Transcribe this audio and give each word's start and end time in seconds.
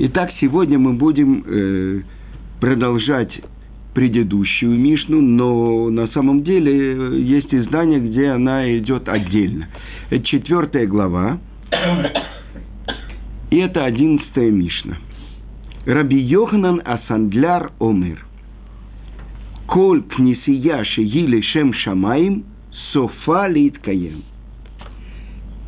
Итак, 0.00 0.30
сегодня 0.40 0.78
мы 0.78 0.92
будем 0.92 1.42
э, 1.44 2.02
продолжать 2.60 3.32
предыдущую 3.94 4.78
Мишну, 4.78 5.20
но 5.20 5.90
на 5.90 6.06
самом 6.08 6.44
деле 6.44 6.72
э, 6.72 7.18
есть 7.18 7.52
издание, 7.52 7.98
где 7.98 8.28
она 8.28 8.78
идет 8.78 9.08
отдельно. 9.08 9.66
Это 10.10 10.24
четвертая 10.24 10.86
глава, 10.86 11.40
и 13.50 13.56
это 13.56 13.84
одиннадцатая 13.84 14.52
Мишна. 14.52 14.98
Раби 15.84 16.20
Йоханан 16.20 16.80
Асандляр 16.84 17.72
Омер. 17.80 18.24
Коль 19.66 20.02
книсия 20.02 20.84
шеили 20.84 21.40
шем 21.40 21.72
шамаим, 21.72 22.44
софа 22.92 23.48
литкаем. 23.48 24.22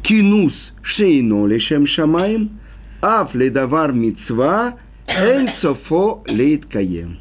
Кинус 0.04 0.54
шейно 0.84 1.46
лешем 1.46 1.88
шамаим– 1.88 2.50
Аф 3.02 3.34
ледавар 3.34 3.92
мицва, 3.92 4.74
эн 5.06 5.50
софо 5.60 6.22
лейткаем. 6.26 7.18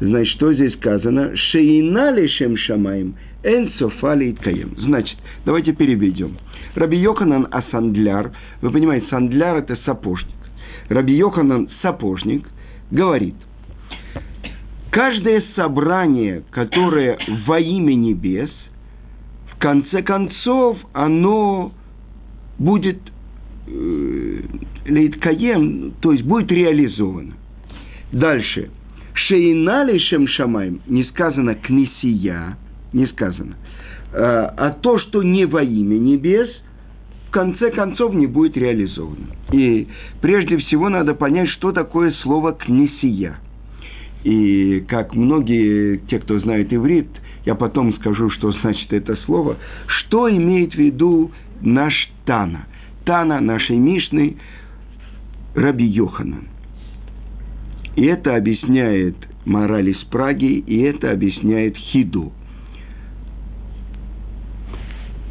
Значит, 0.00 0.34
что 0.36 0.54
здесь 0.54 0.74
сказано? 0.76 1.36
Шейна 1.36 2.10
лишем 2.12 2.56
шамаем, 2.56 3.14
эн 3.42 3.70
софа 3.78 4.14
лейткаем. 4.14 4.74
Значит, 4.78 5.18
давайте 5.44 5.72
переведем. 5.72 6.38
Раби 6.74 6.96
Йоханан 6.98 7.48
Асандляр, 7.50 8.32
вы 8.62 8.70
понимаете, 8.70 9.06
Сандляр 9.10 9.58
это 9.58 9.76
сапожник. 9.84 10.36
Раби 10.88 11.14
Йоханан 11.14 11.68
сапожник 11.82 12.48
говорит, 12.90 13.34
каждое 14.90 15.44
собрание, 15.54 16.42
которое 16.50 17.18
во 17.46 17.60
имя 17.60 17.94
небес, 17.94 18.50
в 19.52 19.58
конце 19.58 20.02
концов, 20.02 20.78
оно 20.94 21.72
будет 22.58 22.98
лейткаем, 24.86 25.92
то 26.00 26.12
есть 26.12 26.24
будет 26.24 26.50
реализовано. 26.50 27.34
Дальше. 28.12 28.70
Шейнали 29.14 29.98
шем 29.98 30.26
шамаем, 30.28 30.80
не 30.86 31.04
сказано 31.04 31.54
кнесия, 31.54 32.56
не 32.92 33.06
сказано. 33.08 33.56
А, 34.12 34.54
а 34.56 34.70
то, 34.70 34.98
что 34.98 35.22
не 35.22 35.44
во 35.46 35.62
имя 35.62 35.98
небес, 35.98 36.48
в 37.28 37.30
конце 37.32 37.70
концов 37.70 38.14
не 38.14 38.26
будет 38.26 38.56
реализовано. 38.56 39.26
И 39.52 39.88
прежде 40.20 40.56
всего 40.58 40.88
надо 40.88 41.14
понять, 41.14 41.48
что 41.50 41.72
такое 41.72 42.12
слово 42.22 42.52
кнесия. 42.52 43.38
И 44.24 44.84
как 44.88 45.14
многие, 45.14 45.98
те, 46.08 46.18
кто 46.18 46.40
знает 46.40 46.72
иврит, 46.72 47.08
я 47.46 47.54
потом 47.54 47.94
скажу, 47.94 48.30
что 48.30 48.52
значит 48.62 48.92
это 48.92 49.16
слово, 49.26 49.58
что 49.86 50.30
имеет 50.30 50.72
в 50.72 50.78
виду 50.78 51.30
наш 51.60 51.94
Тана– 52.24 52.66
Тана 53.04 53.40
нашей 53.40 53.76
Мишны 53.76 54.36
Раби 55.54 55.84
Йоханан. 55.84 56.48
И 57.96 58.04
это 58.04 58.36
объясняет 58.36 59.16
мораль 59.44 59.90
из 59.90 59.98
Праги, 60.04 60.58
и 60.58 60.80
это 60.82 61.10
объясняет 61.10 61.76
Хиду. 61.76 62.32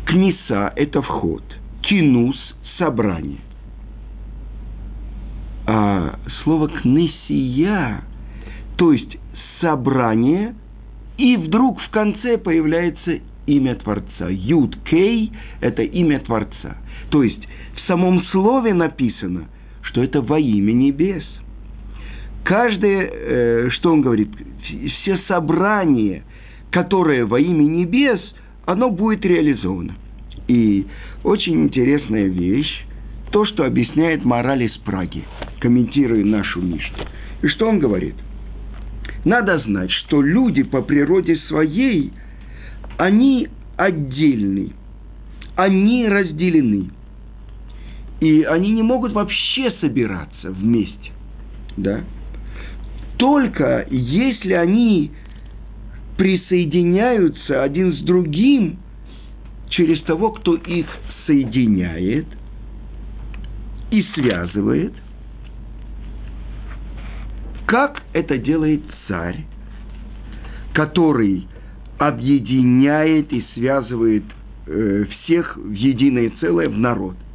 Книса– 0.05 0.73
это 0.75 1.01
вход. 1.01 1.43
Кинус– 1.83 2.35
собрание. 2.77 3.37
А 5.67 6.17
слово 6.43 6.69
кнесия, 6.69 8.01
то 8.75 8.91
есть 8.91 9.17
собрание, 9.61 10.55
и 11.17 11.37
вдруг 11.37 11.79
в 11.79 11.89
конце 11.91 12.37
появляется 12.37 13.19
имя 13.49 13.75
Творца. 13.75 14.29
Юд 14.29 14.77
Кей– 14.85 15.31
это 15.61 15.81
имя 15.81 16.19
Творца. 16.19 16.77
То 17.09 17.23
есть 17.23 17.47
в 17.75 17.87
самом 17.87 18.23
слове 18.25 18.73
написано, 18.73 19.49
что 19.81 20.03
это 20.03 20.21
во 20.21 20.39
имя 20.39 20.71
небес. 20.71 21.23
Каждое, 22.43 23.09
э, 23.11 23.69
что 23.71 23.91
он 23.91 24.01
говорит, 24.01 24.29
все 25.01 25.17
собрания, 25.27 26.23
которые 26.71 27.25
во 27.25 27.39
имя 27.39 27.63
небес, 27.63 28.21
оно 28.65 28.89
будет 28.89 29.25
реализовано. 29.25 29.95
И 30.47 30.85
очень 31.23 31.63
интересная 31.63 32.27
вещь, 32.27 32.85
то, 33.31 33.45
что 33.45 33.65
объясняет 33.65 34.25
мораль 34.25 34.63
из 34.63 34.77
Праги, 34.77 35.23
комментируя 35.59 36.23
нашу 36.23 36.61
Мишну. 36.61 37.05
И 37.41 37.47
что 37.47 37.67
он 37.67 37.79
говорит? 37.79 38.15
Надо 39.25 39.59
знать, 39.59 39.91
что 39.91 40.21
люди 40.21 40.63
по 40.63 40.81
природе 40.81 41.35
своей, 41.47 42.13
они 42.99 43.49
отдельны, 43.77 44.73
они 45.55 46.07
разделены– 46.07 46.91
и 48.19 48.43
они 48.43 48.71
не 48.71 48.83
могут 48.83 49.13
вообще 49.13 49.71
собираться 49.79 50.51
вместе. 50.51 51.11
Да? 51.77 52.01
Только 53.17 53.85
если 53.89 54.53
они 54.53 55.11
присоединяются 56.17 57.63
один 57.63 57.93
с 57.93 58.01
другим 58.01 58.77
через 59.69 60.01
того, 60.03 60.31
кто 60.31 60.55
их 60.55 60.87
соединяет 61.25 62.25
и 63.91 64.03
связывает, 64.13 64.93
как 67.65 68.01
это 68.13 68.37
делает 68.37 68.81
царь, 69.07 69.45
который 70.73 71.47
объединяет 71.99 73.31
и 73.31 73.45
связывает 73.53 74.23
э, 74.65 75.05
всех 75.09 75.55
в 75.57 75.71
единое 75.71 76.31
целое 76.39 76.69
в 76.69 76.77
народ– 76.77 77.15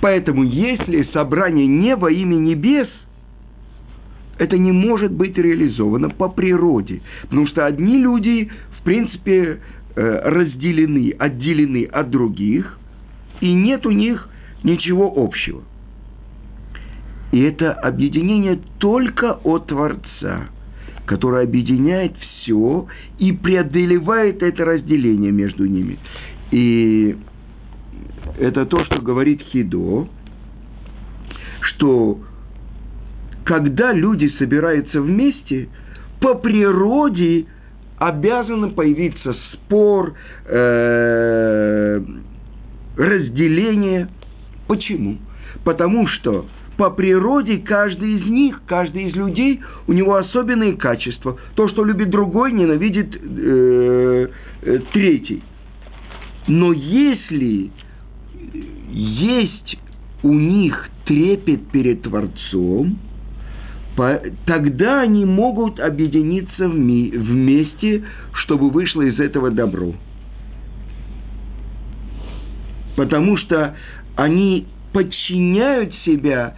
Поэтому, 0.00 0.44
если 0.44 1.02
собрание 1.12 1.66
не 1.66 1.96
во 1.96 2.10
имя 2.10 2.36
небес, 2.36 2.88
это 4.38 4.56
не 4.56 4.70
может 4.70 5.12
быть 5.12 5.36
реализовано 5.36 6.10
по 6.10 6.28
природе. 6.28 7.00
Потому 7.22 7.46
что 7.48 7.66
одни 7.66 7.98
люди, 7.98 8.50
в 8.78 8.84
принципе, 8.84 9.60
э, 9.96 10.20
разделены, 10.24 11.14
отделены 11.18 11.84
от 11.84 12.10
других, 12.10 12.78
и 13.40 13.52
нет 13.52 13.84
у 13.86 13.90
них 13.90 14.28
ничего 14.62 15.12
общего. 15.16 15.62
И 17.32 17.40
это 17.40 17.72
объединение 17.72 18.60
только 18.78 19.32
от 19.32 19.66
Творца, 19.66 20.48
который 21.08 21.44
объединяет 21.44 22.14
все 22.18 22.86
и 23.18 23.32
преодолевает 23.32 24.42
это 24.42 24.64
разделение 24.64 25.32
между 25.32 25.64
ними. 25.64 25.98
И 26.50 27.16
это 28.38 28.66
то, 28.66 28.84
что 28.84 29.00
говорит 29.00 29.42
Хидо, 29.50 30.06
что 31.62 32.20
когда 33.44 33.92
люди 33.92 34.30
собираются 34.38 35.00
вместе, 35.00 35.68
по 36.20 36.34
природе 36.34 37.46
обязан 37.96 38.72
появиться 38.74 39.34
спор, 39.52 40.14
э, 40.44 42.00
разделение. 42.96 44.08
Почему? 44.66 45.16
Потому 45.64 46.06
что 46.08 46.46
по 46.78 46.90
природе 46.90 47.58
каждый 47.58 48.18
из 48.18 48.26
них, 48.26 48.62
каждый 48.64 49.08
из 49.08 49.16
людей, 49.16 49.60
у 49.88 49.92
него 49.92 50.14
особенные 50.14 50.74
качества. 50.74 51.36
То, 51.56 51.68
что 51.68 51.84
любит 51.84 52.08
другой, 52.08 52.52
ненавидит 52.52 53.20
э, 53.20 54.28
э, 54.62 54.78
третий. 54.92 55.42
Но 56.46 56.72
если 56.72 57.72
есть 58.90 59.78
у 60.22 60.32
них 60.32 60.88
трепет 61.04 61.68
перед 61.72 62.02
Творцом, 62.02 62.96
тогда 64.46 65.00
они 65.00 65.24
могут 65.24 65.80
объединиться 65.80 66.68
вместе, 66.68 68.04
чтобы 68.34 68.70
вышло 68.70 69.02
из 69.02 69.18
этого 69.18 69.50
добро. 69.50 69.94
Потому 72.94 73.36
что 73.36 73.74
они 74.14 74.68
подчиняют 74.92 75.94
себя 76.04 76.56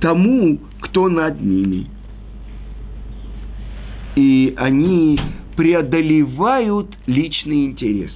тому, 0.00 0.58
кто 0.80 1.08
над 1.08 1.40
ними. 1.40 1.86
И 4.16 4.54
они 4.56 5.18
преодолевают 5.56 6.96
личный 7.06 7.66
интерес. 7.66 8.12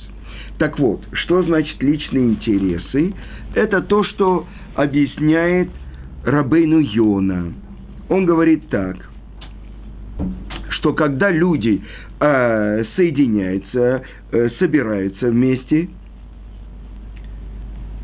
Так 0.59 0.79
вот, 0.79 1.03
что 1.13 1.43
значит 1.43 1.83
личные 1.83 2.31
интересы? 2.31 3.13
Это 3.55 3.81
то, 3.83 4.05
что 4.05 4.47
объясняет 4.75 5.69
Рабейну 6.25 6.79
Йона. 6.79 7.53
Он 8.09 8.27
говорит 8.27 8.69
так, 8.69 8.97
что 10.71 10.93
когда 10.93 11.31
люди 11.31 11.83
э, 12.21 12.85
соединяются, 12.97 14.03
э, 14.31 14.49
собираются 14.59 15.29
вместе, 15.29 15.89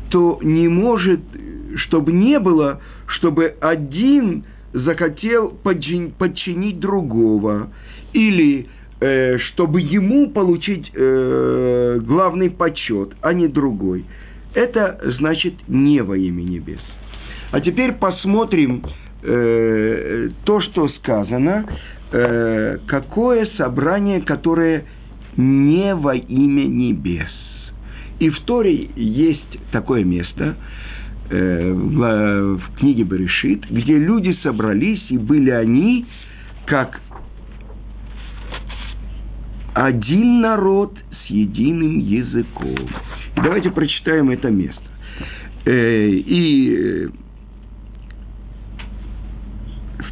то 0.09 0.39
не 0.41 0.67
может, 0.67 1.21
чтобы 1.77 2.11
не 2.11 2.39
было, 2.39 2.81
чтобы 3.07 3.55
один 3.59 4.43
захотел 4.73 5.49
подчинить 5.49 6.79
другого, 6.79 7.69
или 8.13 8.67
Э, 9.01 9.37
чтобы 9.37 9.79
ему 9.79 10.29
получить 10.29 10.91
э, 10.93 11.99
главный 12.01 12.49
почет, 12.49 13.13
а 13.21 13.31
не 13.31 13.47
другой. 13.47 14.03
Это 14.53 14.99
значит 15.19 15.53
не 15.69 16.01
во 16.03 16.17
имя 16.17 16.41
небес. 16.41 16.81
А 17.51 17.61
теперь 17.61 17.93
посмотрим 17.93 18.83
э, 19.23 20.29
то, 20.43 20.59
что 20.59 20.89
сказано, 20.89 21.65
э, 22.11 22.79
какое 22.87 23.45
собрание, 23.55 24.19
которое 24.19 24.83
не 25.37 25.95
во 25.95 26.15
имя 26.15 26.65
небес. 26.65 27.31
И 28.19 28.29
в 28.29 28.39
Торе 28.41 28.89
есть 28.95 29.59
такое 29.71 30.03
место, 30.03 30.57
э, 31.29 31.71
в, 31.71 32.57
в 32.57 32.77
книге 32.77 33.03
Берешит, 33.03 33.65
где 33.69 33.97
люди 33.97 34.37
собрались, 34.43 35.03
и 35.09 35.17
были 35.17 35.49
они 35.51 36.05
как 36.65 36.99
один 39.73 40.41
народ 40.41 40.97
с 41.23 41.29
единым 41.29 41.99
языком. 41.99 42.89
Давайте 43.35 43.71
прочитаем 43.71 44.29
это 44.29 44.49
место. 44.49 44.81
Э, 45.65 46.07
и 46.09 47.09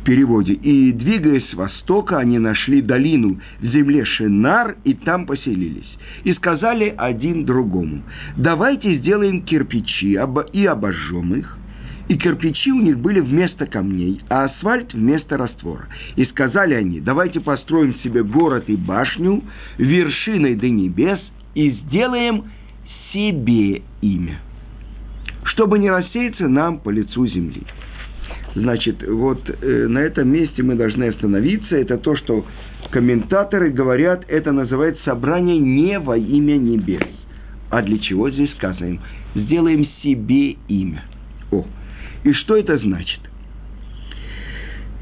переводе. 0.03 0.53
«И, 0.53 0.91
двигаясь 0.91 1.49
с 1.49 1.53
востока, 1.53 2.17
они 2.17 2.39
нашли 2.39 2.81
долину 2.81 3.39
в 3.59 3.65
земле 3.65 4.05
Шинар 4.05 4.77
и 4.83 4.93
там 4.93 5.25
поселились. 5.25 5.97
И 6.23 6.33
сказали 6.33 6.93
один 6.97 7.45
другому, 7.45 8.01
давайте 8.35 8.97
сделаем 8.97 9.43
кирпичи 9.43 10.17
и 10.53 10.65
обожжем 10.65 11.35
их. 11.35 11.57
И 12.07 12.15
кирпичи 12.15 12.71
у 12.71 12.79
них 12.79 12.99
были 12.99 13.19
вместо 13.19 13.65
камней, 13.65 14.21
а 14.29 14.45
асфальт 14.45 14.93
вместо 14.93 15.35
раствора. 15.35 15.87
И 16.15 16.23
сказали 16.25 16.73
они, 16.73 17.01
давайте 17.01 17.41
построим 17.41 17.95
себе 17.95 18.23
город 18.23 18.65
и 18.67 18.75
башню 18.77 19.43
вершиной 19.77 20.55
до 20.55 20.69
небес 20.69 21.19
и 21.53 21.71
сделаем 21.71 22.45
себе 23.11 23.81
имя, 24.01 24.39
чтобы 25.43 25.79
не 25.79 25.89
рассеяться 25.89 26.47
нам 26.47 26.79
по 26.79 26.89
лицу 26.89 27.27
земли. 27.27 27.63
Значит, 28.57 29.07
вот 29.07 29.39
э, 29.47 29.87
на 29.87 29.99
этом 29.99 30.29
месте 30.29 30.63
мы 30.63 30.75
должны 30.75 31.03
остановиться. 31.05 31.75
Это 31.75 31.97
то, 31.97 32.15
что 32.15 32.43
комментаторы 32.89 33.69
говорят, 33.69 34.23
это 34.27 34.51
называется 34.51 35.03
собрание 35.03 35.59
не 35.59 35.99
во 35.99 36.17
имя 36.17 36.57
небес. 36.57 37.03
А 37.69 37.83
для 37.83 37.99
чего 37.99 38.31
здесь 38.31 38.51
сказано? 38.55 38.97
Сделаем 39.35 39.87
себе 40.01 40.53
имя. 40.67 41.03
О, 41.51 41.65
и 42.23 42.33
что 42.33 42.57
это 42.57 42.79
значит? 42.79 43.19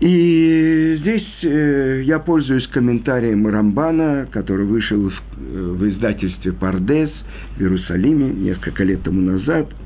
И 0.02 0.98
здесь 1.00 1.44
э, 1.44 2.02
я 2.04 2.20
пользуюсь 2.20 2.68
комментарием 2.68 3.48
Рамбана, 3.48 4.28
который 4.32 4.66
вышел 4.66 5.10
в, 5.10 5.14
э, 5.14 5.76
в 5.78 5.90
издательстве 5.92 6.52
«Пардес» 6.52 7.12
в 7.56 7.62
Иерусалиме 7.62 8.32
несколько 8.32 8.84
лет 8.84 9.02
тому 9.04 9.22
назад– 9.22 9.70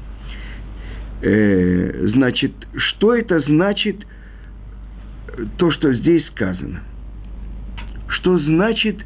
Э, 1.21 2.07
значит, 2.13 2.53
что 2.75 3.13
это 3.13 3.39
значит, 3.41 3.97
то, 5.57 5.71
что 5.71 5.93
здесь 5.93 6.25
сказано? 6.27 6.81
Что 8.07 8.39
значит 8.39 8.97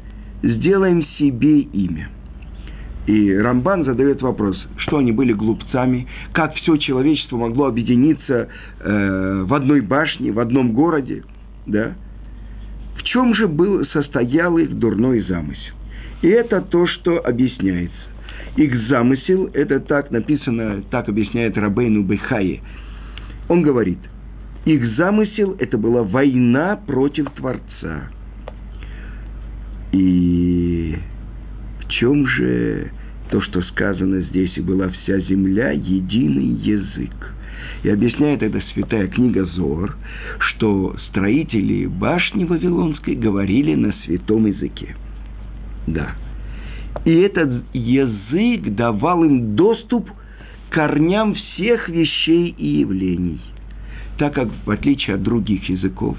«сделаем 0.42 1.06
себе 1.18 1.60
имя»? 1.60 2.08
И 3.06 3.34
Рамбан 3.36 3.84
задает 3.84 4.22
вопрос, 4.22 4.56
что 4.78 4.98
они 4.98 5.12
были 5.12 5.32
глупцами, 5.32 6.06
как 6.32 6.54
все 6.54 6.76
человечество 6.78 7.36
могло 7.36 7.66
объединиться 7.66 8.48
э, 8.80 9.44
в 9.46 9.52
одной 9.52 9.82
башне, 9.82 10.32
в 10.32 10.40
одном 10.40 10.72
городе, 10.72 11.22
да? 11.66 11.94
В 12.96 13.02
чем 13.02 13.34
же 13.34 13.46
был, 13.46 13.84
состоял 13.92 14.56
их 14.56 14.78
дурной 14.78 15.20
замысел? 15.22 15.74
И 16.22 16.28
это 16.28 16.62
то, 16.62 16.86
что 16.86 17.18
объясняется. 17.18 18.13
Их 18.56 18.88
замысел, 18.88 19.50
это 19.52 19.80
так 19.80 20.10
написано, 20.10 20.82
так 20.90 21.08
объясняет 21.08 21.58
Рабейну 21.58 22.02
Бехае. 22.04 22.60
Он 23.48 23.62
говорит, 23.62 23.98
их 24.64 24.96
замысел– 24.96 25.56
это 25.58 25.76
была 25.76 26.02
война 26.02 26.80
против 26.86 27.30
Творца. 27.32 28.10
И 29.92 30.96
в 31.80 31.88
чем 31.88 32.26
же 32.26 32.90
то, 33.30 33.40
что 33.40 33.60
сказано 33.62 34.20
здесь, 34.22 34.56
и 34.56 34.60
была 34.60 34.88
вся 34.88 35.18
земля, 35.20 35.72
единый 35.72 36.54
язык. 36.62 37.34
И 37.82 37.88
объясняет 37.88 38.42
эта 38.42 38.60
святая 38.72 39.08
книга 39.08 39.44
Зор, 39.44 39.96
что 40.38 40.96
строители 41.08 41.86
башни 41.86 42.44
Вавилонской 42.44 43.14
говорили 43.14 43.74
на 43.74 43.92
святом 44.04 44.46
языке. 44.46 44.94
Да. 45.86 46.14
И 47.04 47.12
этот 47.12 47.64
язык 47.72 48.74
давал 48.74 49.24
им 49.24 49.56
доступ 49.56 50.08
к 50.10 50.74
корням 50.74 51.34
всех 51.34 51.88
вещей 51.88 52.54
и 52.56 52.80
явлений. 52.80 53.40
Так 54.18 54.34
как, 54.34 54.48
в 54.64 54.70
отличие 54.70 55.16
от 55.16 55.22
других 55.22 55.68
языков, 55.68 56.16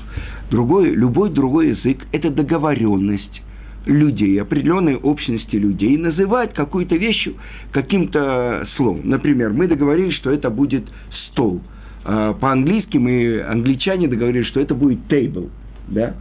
другой, 0.52 0.92
любой 0.92 1.30
другой 1.30 1.70
язык– 1.70 2.06
это 2.12 2.30
договоренность 2.30 3.42
людей, 3.86 4.42
определенной 4.42 4.96
общности 4.96 5.56
людей, 5.56 5.98
называть 5.98 6.54
какую-то 6.54 6.96
вещь 6.96 7.28
каким-то 7.72 8.68
словом. 8.76 9.02
Например, 9.06 9.54
мы 9.54 9.68
договорились, 9.68 10.16
что 10.16 10.32
это 10.32 10.50
будет 10.50 10.84
стол. 11.28 11.62
А 12.04 12.34
по-английски 12.34 12.98
мы, 12.98 13.44
англичане 13.48 14.08
договорились, 14.08 14.48
что 14.48 14.60
это 14.60 14.76
будет 14.76 15.00
table. 15.10 15.50
Да? 15.88 16.16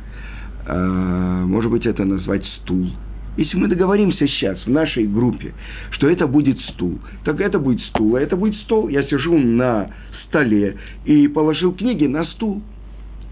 А, 0.66 1.44
может 1.44 1.70
быть, 1.70 1.86
это 1.86 2.04
назвать 2.04 2.44
стул– 2.62 2.90
если 3.36 3.56
мы 3.56 3.68
договоримся 3.68 4.26
сейчас 4.28 4.58
в 4.64 4.70
нашей 4.70 5.06
группе, 5.06 5.54
что 5.90 6.08
это 6.08 6.26
будет 6.26 6.60
стул, 6.72 6.98
так 7.24 7.40
это 7.40 7.58
будет 7.58 7.80
стул, 7.88 8.16
а 8.16 8.20
это 8.20 8.36
будет 8.36 8.56
стол. 8.62 8.88
Я 8.88 9.02
сижу 9.04 9.36
на 9.36 9.90
столе 10.26 10.76
и 11.04 11.26
положил 11.28 11.72
книги 11.72 12.06
на 12.06 12.24
стул. 12.26 12.62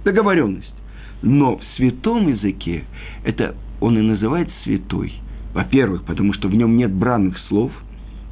Договоренность. 0.04 0.75
Но 1.22 1.58
в 1.58 1.62
святом 1.76 2.28
языке 2.28 2.84
это 3.25 3.54
он 3.81 3.96
и 3.99 4.02
называется 4.02 4.54
святой. 4.64 5.12
Во-первых, 5.54 6.04
потому 6.04 6.32
что 6.32 6.49
в 6.49 6.54
нем 6.54 6.76
нет 6.76 6.93
бранных 6.93 7.38
слов. 7.49 7.70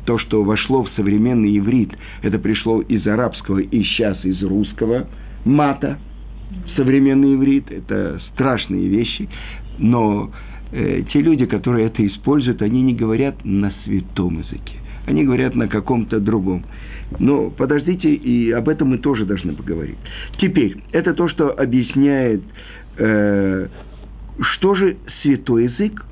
То, 0.07 0.19
что 0.19 0.43
вошло 0.43 0.83
в 0.85 0.91
современный 0.97 1.57
иврит, 1.59 1.93
это 2.23 2.39
пришло 2.39 2.81
из 2.81 3.07
арабского 3.07 3.59
и 3.59 3.83
сейчас 3.85 4.25
из 4.25 4.43
русского 4.43 5.07
мата. 5.45 5.99
Современный 6.75 7.35
иврит– 7.35 7.71
это 7.71 8.21
страшные 8.33 8.89
вещи. 8.89 9.29
Но 9.79 10.31
э, 10.73 11.03
те 11.13 11.21
люди, 11.21 11.47
которые 11.47 11.87
это 11.87 12.07
используют, 12.07 12.63
они 12.63 12.83
не 12.83 12.95
говорят 12.95 13.45
на 13.45 13.73
святом 13.85 14.39
языке. 14.39 14.75
Они 15.07 15.25
говорят 15.25 15.55
на 15.55 15.69
каком-то 15.69 16.21
другом. 16.21 16.65
Но 17.19 17.51
подождите, 17.51 18.15
и 18.15 18.51
об 18.53 18.69
этом 18.69 18.91
мы 18.91 18.99
тоже 18.99 19.25
должны 19.25 19.55
поговорить. 19.55 19.99
Теперь, 20.39 20.77
это 20.93 21.15
то, 21.15 21.29
что 21.29 21.51
объясняет, 21.51 22.43
э, 22.97 23.69
что 24.41 24.75
же 24.75 24.97
святой 25.23 25.65
язык? 25.65 26.05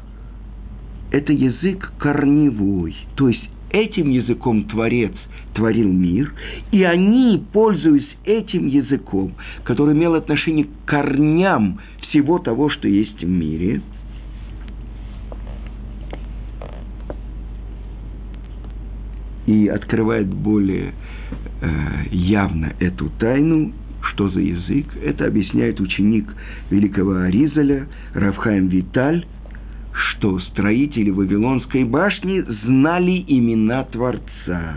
Это 1.11 1.33
язык 1.33 1.93
корневой. 1.99 2.97
То 3.15 3.29
есть 3.29 3.49
этим 3.71 4.11
языком 4.11 4.65
Творец 4.65 5.12
творил 5.55 5.88
мир, 5.88 6.33
и 6.71 6.83
они, 6.83 7.43
пользуясь 7.53 8.09
этим 8.25 8.67
языком, 8.67 9.33
который 9.65 9.95
имел 9.95 10.15
отношение 10.15 10.67
к 10.67 10.88
корням 10.88 11.81
всего 12.09 12.38
того, 12.38 12.69
что 12.69 12.88
есть 12.88 13.23
в 13.23 13.29
мире– 13.29 13.81
и 19.49 19.67
открывает 19.67 20.26
более 20.26 20.93
э, 21.62 21.69
явно 22.11 22.75
эту 22.81 23.09
тайну, 23.19 23.73
что 24.02 24.28
за 24.28 24.40
язык. 24.40 24.87
Это 25.02 25.25
объясняет 25.25 25.81
ученик 25.81 26.26
великого 26.71 27.23
Аризаля 27.23 27.87
Равхаем 28.12 28.69
Виталь, 28.69 29.25
что 29.95 30.38
строители 30.40 31.09
Вавилонской 31.09 31.85
башни 31.85 32.45
знали 32.67 33.25
имена 33.26 33.85
Творца 33.85 34.76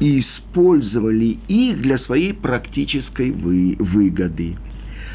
и 0.00 0.20
использовали 0.20 1.38
их 1.48 1.80
для 1.80 1.96
своей 2.00 2.34
практической 2.34 3.30
вы, 3.30 3.76
выгоды. 3.78 4.54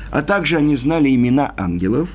А 0.10 0.24
также 0.24 0.58
они 0.58 0.78
знали 0.78 1.14
имена 1.14 1.54
ангелов 1.56 2.10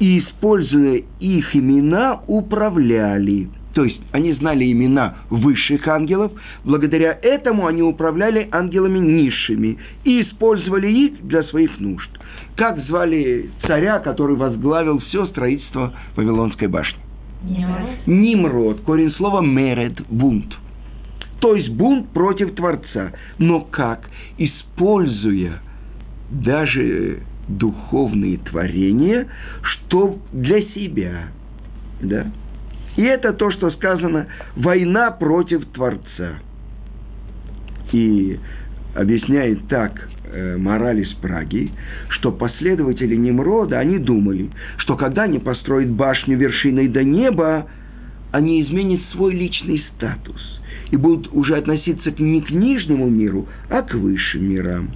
и, 0.00 0.18
используя 0.18 1.02
их 1.20 1.54
имена, 1.54 2.20
управляли– 2.26 3.48
то 3.74 3.84
есть 3.84 4.00
они 4.12 4.32
знали 4.34 4.70
имена 4.70 5.16
высших 5.30 5.86
ангелов, 5.88 6.32
благодаря 6.64 7.18
этому 7.20 7.66
они 7.66 7.82
управляли 7.82 8.48
ангелами 8.52 8.98
низшими 8.98 9.78
и 10.04 10.22
использовали 10.22 10.88
их 10.88 11.26
для 11.26 11.42
своих 11.44 11.78
нужд. 11.80 12.08
Как 12.56 12.78
звали 12.86 13.50
царя, 13.62 13.98
который 13.98 14.36
возглавил 14.36 15.00
все 15.00 15.26
строительство 15.26 15.92
Вавилонской 16.14 16.68
башни? 16.68 17.00
Нимрод. 17.42 18.06
Нимрод, 18.06 18.80
корень 18.82 19.12
слова 19.12 19.40
меред, 19.40 20.00
бунт. 20.08 20.54
То 21.40 21.56
есть 21.56 21.68
бунт 21.70 22.10
против 22.10 22.54
Творца. 22.54 23.12
Но 23.38 23.60
как? 23.60 24.08
Используя 24.38 25.60
даже 26.30 27.22
духовные 27.48 28.38
творения, 28.38 29.26
что 29.62 30.18
для 30.32 30.62
себя. 30.62 31.24
Да? 32.00 32.28
И 32.96 33.02
это 33.02 33.32
то, 33.32 33.50
что 33.50 33.70
сказано 33.72 34.26
«война 34.56 35.10
против 35.10 35.66
Творца». 35.72 36.34
И 37.92 38.38
объясняет 38.94 39.66
так 39.68 40.08
э, 40.32 40.56
мораль 40.56 41.00
из 41.00 41.12
Праги, 41.14 41.70
что 42.08 42.32
последователи 42.32 43.16
Немрода, 43.16 43.78
они 43.78 43.98
думали, 43.98 44.50
что 44.78 44.96
когда 44.96 45.24
они 45.24 45.38
построят 45.38 45.90
башню 45.90 46.36
вершиной 46.36 46.88
до 46.88 47.02
неба, 47.02 47.66
они 48.30 48.62
изменят 48.62 49.00
свой 49.12 49.34
личный 49.34 49.84
статус 49.94 50.60
и 50.90 50.96
будут 50.96 51.32
уже 51.32 51.56
относиться 51.56 52.12
не 52.18 52.40
к 52.40 52.50
нижнему 52.50 53.08
миру, 53.08 53.48
а 53.70 53.82
к 53.82 53.94
высшим 53.94 54.48
мирам. 54.48 54.90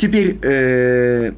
Теперь, 0.00 0.38
э, 0.42 1.32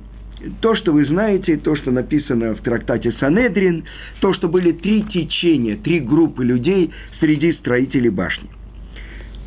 то, 0.61 0.75
что 0.77 0.93
вы 0.93 1.07
знаете, 1.07 1.57
то, 1.57 1.77
что 1.77 1.91
написано 1.91 2.55
в 2.55 2.61
трактате 2.61 3.13
Санедрин, 3.19 3.85
то, 4.21 4.35
что 4.35 4.49
были 4.49 4.73
три 4.73 5.03
течения, 5.05 5.77
три 5.77 6.01
группы 6.01 6.45
людей 6.45 6.91
среди 7.21 7.53
строителей 7.55 8.11
башни. 8.11 8.49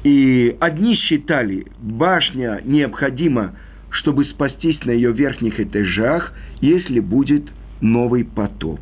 И 0.03 0.55
одни 0.60 0.96
считали, 0.96 1.65
башня 1.79 2.62
необходима, 2.63 3.55
чтобы 3.91 4.25
спастись 4.25 4.79
на 4.86 4.91
ее 4.91 5.12
верхних 5.12 5.60
этажах, 5.60 6.34
если 6.62 7.00
будет 7.00 7.43
новый 7.81 8.24
потоп. 8.24 8.79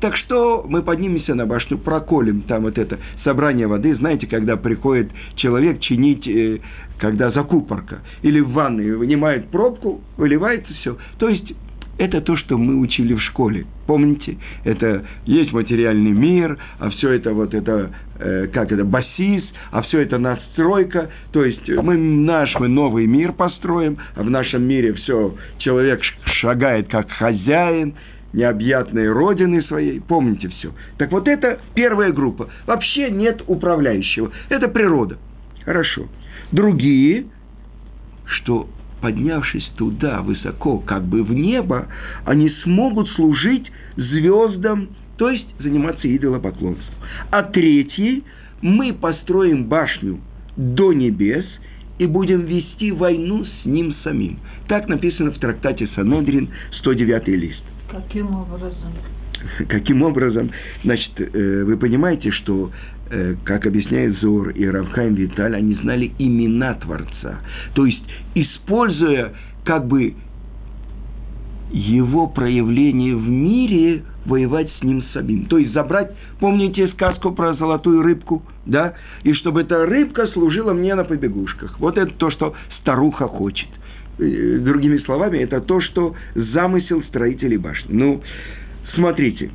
так 0.00 0.14
что 0.16 0.66
мы 0.68 0.82
поднимемся 0.82 1.34
на 1.34 1.46
башню, 1.46 1.78
проколем 1.78 2.42
там 2.42 2.64
вот 2.64 2.76
это 2.76 2.98
собрание 3.24 3.66
воды. 3.66 3.96
Знаете, 3.96 4.26
когда 4.26 4.58
приходит 4.58 5.10
человек 5.36 5.80
чинить, 5.80 6.28
э, 6.28 6.58
когда 6.98 7.30
закупорка, 7.30 8.00
или 8.20 8.40
в 8.40 8.50
ванной 8.50 8.94
вынимает 8.94 9.48
пробку, 9.48 10.02
выливается 10.18 10.70
все. 10.74 10.98
То 11.18 11.30
есть 11.30 11.50
это 11.98 12.20
то, 12.20 12.36
что 12.36 12.58
мы 12.58 12.76
учили 12.76 13.14
в 13.14 13.20
школе. 13.22 13.66
Помните, 13.86 14.36
это 14.64 15.04
есть 15.24 15.52
материальный 15.52 16.10
мир, 16.10 16.58
а 16.78 16.90
все 16.90 17.12
это 17.12 17.32
вот 17.32 17.54
это, 17.54 17.90
э, 18.18 18.48
как 18.52 18.72
это, 18.72 18.84
басис, 18.84 19.44
а 19.70 19.82
все 19.82 20.00
это 20.00 20.18
настройка. 20.18 21.10
То 21.32 21.44
есть 21.44 21.68
мы 21.68 21.96
наш, 21.96 22.54
мы 22.58 22.68
новый 22.68 23.06
мир 23.06 23.32
построим, 23.32 23.98
а 24.14 24.22
в 24.22 24.30
нашем 24.30 24.62
мире 24.62 24.92
все, 24.94 25.34
человек 25.58 26.02
шагает 26.40 26.88
как 26.88 27.10
хозяин, 27.10 27.94
необъятной 28.32 29.10
родины 29.10 29.62
своей. 29.62 30.00
Помните 30.00 30.48
все. 30.48 30.72
Так 30.98 31.10
вот 31.12 31.26
это 31.26 31.58
первая 31.74 32.12
группа. 32.12 32.50
Вообще 32.66 33.10
нет 33.10 33.42
управляющего. 33.46 34.30
Это 34.50 34.68
природа. 34.68 35.16
Хорошо. 35.64 36.06
Другие, 36.52 37.26
что 38.26 38.68
поднявшись 39.00 39.70
туда 39.76 40.22
высоко, 40.22 40.78
как 40.78 41.04
бы 41.04 41.22
в 41.22 41.32
небо, 41.32 41.86
они 42.24 42.50
смогут 42.62 43.08
служить 43.10 43.70
звездам, 43.96 44.88
то 45.16 45.30
есть 45.30 45.46
заниматься 45.58 46.14
идолопоклонством. 46.14 46.94
А 47.30 47.42
третий, 47.42 48.24
мы 48.60 48.92
построим 48.92 49.64
башню 49.64 50.20
до 50.56 50.92
небес 50.92 51.44
и 51.98 52.06
будем 52.06 52.42
вести 52.42 52.90
войну 52.92 53.44
с 53.44 53.64
ним 53.64 53.94
самим. 54.02 54.38
Так 54.68 54.88
написано 54.88 55.30
в 55.30 55.38
трактате 55.38 55.88
Санедрин, 55.94 56.50
109 56.80 57.28
лист. 57.28 57.62
Каким 57.90 58.34
образом? 58.34 58.92
Каким 59.68 60.02
образом? 60.02 60.50
Значит, 60.84 61.12
э, 61.18 61.64
вы 61.64 61.76
понимаете, 61.76 62.30
что, 62.30 62.70
э, 63.10 63.34
как 63.44 63.66
объясняет 63.66 64.18
Зор 64.20 64.50
и 64.50 64.66
Равхайм 64.66 65.14
Виталь, 65.14 65.54
они 65.54 65.74
знали 65.74 66.12
имена 66.18 66.74
Творца. 66.74 67.40
То 67.74 67.86
есть, 67.86 68.02
используя 68.34 69.32
как 69.64 69.86
бы 69.86 70.14
его 71.72 72.28
проявление 72.28 73.16
в 73.16 73.28
мире, 73.28 74.04
воевать 74.24 74.70
с 74.78 74.82
ним 74.84 75.04
самим. 75.12 75.46
То 75.46 75.58
есть 75.58 75.72
забрать, 75.72 76.12
помните 76.40 76.88
сказку 76.88 77.32
про 77.32 77.54
золотую 77.54 78.02
рыбку, 78.02 78.42
да? 78.64 78.94
И 79.24 79.32
чтобы 79.34 79.62
эта 79.62 79.84
рыбка 79.86 80.26
служила 80.28 80.72
мне 80.72 80.94
на 80.94 81.04
побегушках. 81.04 81.78
Вот 81.80 81.96
это 81.98 82.12
то, 82.12 82.30
что 82.30 82.54
старуха 82.80 83.26
хочет– 83.26 83.68
Э, 84.18 84.58
другими 84.60 84.96
словами, 84.98 85.38
это 85.38 85.60
то, 85.60 85.80
что 85.82 86.14
замысел 86.34 87.02
строителей 87.08 87.58
башни. 87.58 87.92
Ну, 87.92 88.22
смотрите. 88.94 89.50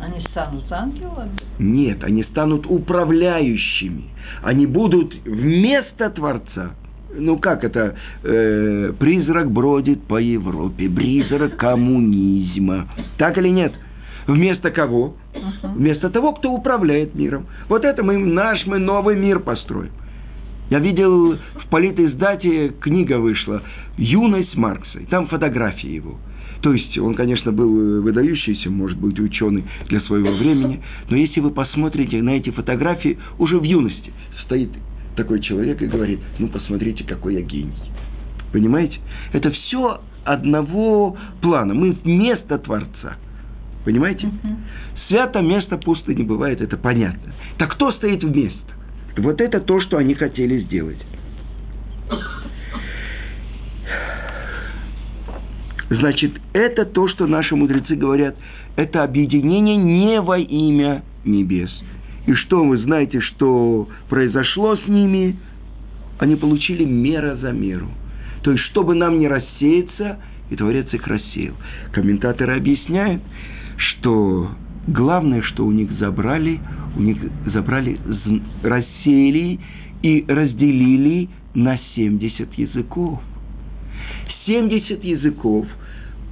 Они 0.00 0.20
станут 0.30 0.64
ангелами? 0.70 1.30
Нет, 1.58 2.02
они 2.02 2.24
станут 2.24 2.66
управляющими. 2.66 4.04
Они 4.42 4.66
будут 4.66 5.14
вместо 5.24 6.10
Творца. 6.10 6.72
Ну 7.14 7.38
как 7.38 7.62
это? 7.62 7.94
Э, 8.24 8.92
призрак 8.98 9.50
бродит 9.50 10.02
по 10.04 10.16
Европе. 10.20 10.88
Призрак 10.88 11.56
коммунизма. 11.56 12.88
Так 13.18 13.38
или 13.38 13.48
нет? 13.48 13.72
Вместо 14.26 14.70
кого? 14.70 15.16
Вместо 15.62 16.10
того, 16.10 16.32
кто 16.32 16.52
управляет 16.52 17.14
миром. 17.14 17.46
Вот 17.68 17.84
это 17.84 18.02
мы, 18.02 18.18
наш 18.18 18.66
мы 18.66 18.78
новый 18.78 19.16
мир 19.16 19.40
построим. 19.40 19.90
Я 20.70 20.78
видел 20.78 21.34
в 21.34 21.68
политиздате 21.70 22.70
книга 22.80 23.18
вышла 23.18 23.62
«Юность 23.98 24.56
Маркса», 24.56 25.00
и 25.00 25.04
там 25.04 25.26
фотографии 25.26 25.90
его. 25.90 26.16
То 26.62 26.72
есть 26.72 26.96
он, 26.96 27.14
конечно, 27.14 27.50
был 27.50 28.02
выдающийся, 28.02 28.70
может 28.70 28.98
быть, 28.98 29.18
ученый 29.18 29.64
для 29.88 30.00
своего 30.02 30.30
времени, 30.36 30.80
но 31.10 31.16
если 31.16 31.40
вы 31.40 31.50
посмотрите 31.50 32.22
на 32.22 32.30
эти 32.30 32.50
фотографии, 32.50 33.18
уже 33.38 33.58
в 33.58 33.64
юности 33.64 34.12
стоит 34.44 34.70
такой 35.16 35.40
человек 35.40 35.82
и 35.82 35.86
говорит, 35.86 36.20
ну, 36.38 36.48
посмотрите, 36.48 37.04
какой 37.04 37.34
я 37.34 37.42
гений. 37.42 37.72
Понимаете? 38.52 38.98
Это 39.32 39.50
все 39.50 40.00
одного 40.24 41.16
плана. 41.40 41.74
Мы 41.74 41.92
вместо 42.04 42.58
Творца. 42.58 43.16
Понимаете? 43.84 44.30
Свято 45.08 45.40
место 45.40 45.76
пусто 45.78 46.14
не 46.14 46.22
бывает, 46.22 46.60
это 46.60 46.76
понятно. 46.76 47.32
Так 47.58 47.72
кто 47.72 47.90
стоит 47.92 48.22
вместо? 48.22 48.58
Вот 49.16 49.40
это 49.40 49.60
то, 49.60 49.80
что 49.80 49.96
они 49.96 50.14
хотели 50.14 50.60
сделать. 50.60 50.98
Значит, 55.92 56.40
это 56.54 56.86
то, 56.86 57.06
что 57.08 57.26
наши 57.26 57.54
мудрецы 57.54 57.94
говорят, 57.96 58.34
это 58.76 59.04
объединение 59.04 59.76
не 59.76 60.20
во 60.22 60.38
имя 60.38 61.02
небес. 61.24 61.70
И 62.26 62.32
что 62.32 62.64
вы 62.64 62.78
знаете, 62.78 63.20
что 63.20 63.88
произошло 64.08 64.76
с 64.76 64.88
ними? 64.88 65.36
Они 66.18 66.36
получили 66.36 66.84
мера 66.84 67.36
за 67.36 67.52
меру. 67.52 67.88
То 68.42 68.52
есть, 68.52 68.64
чтобы 68.70 68.94
нам 68.94 69.18
не 69.18 69.28
рассеяться, 69.28 70.18
и 70.50 70.56
Творец 70.56 70.86
их 70.92 71.06
рассеял. 71.06 71.54
Комментаторы 71.92 72.56
объясняют, 72.56 73.20
что 73.76 74.50
главное, 74.86 75.42
что 75.42 75.66
у 75.66 75.72
них 75.72 75.90
забрали, 75.98 76.60
у 76.96 77.02
них 77.02 77.18
забрали, 77.52 77.98
рассеяли 78.62 79.60
и 80.02 80.24
разделили 80.26 81.28
на 81.54 81.78
70 81.94 82.54
языков. 82.54 83.20
70 84.46 85.04
языков 85.04 85.66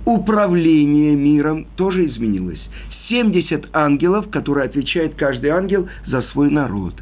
управление 0.05 1.15
миром 1.15 1.67
тоже 1.77 2.07
изменилось. 2.07 2.61
70 3.09 3.71
ангелов, 3.73 4.31
которые 4.31 4.67
отвечает 4.67 5.15
каждый 5.15 5.51
ангел 5.51 5.89
за 6.07 6.23
свой 6.33 6.51
народ. 6.51 6.95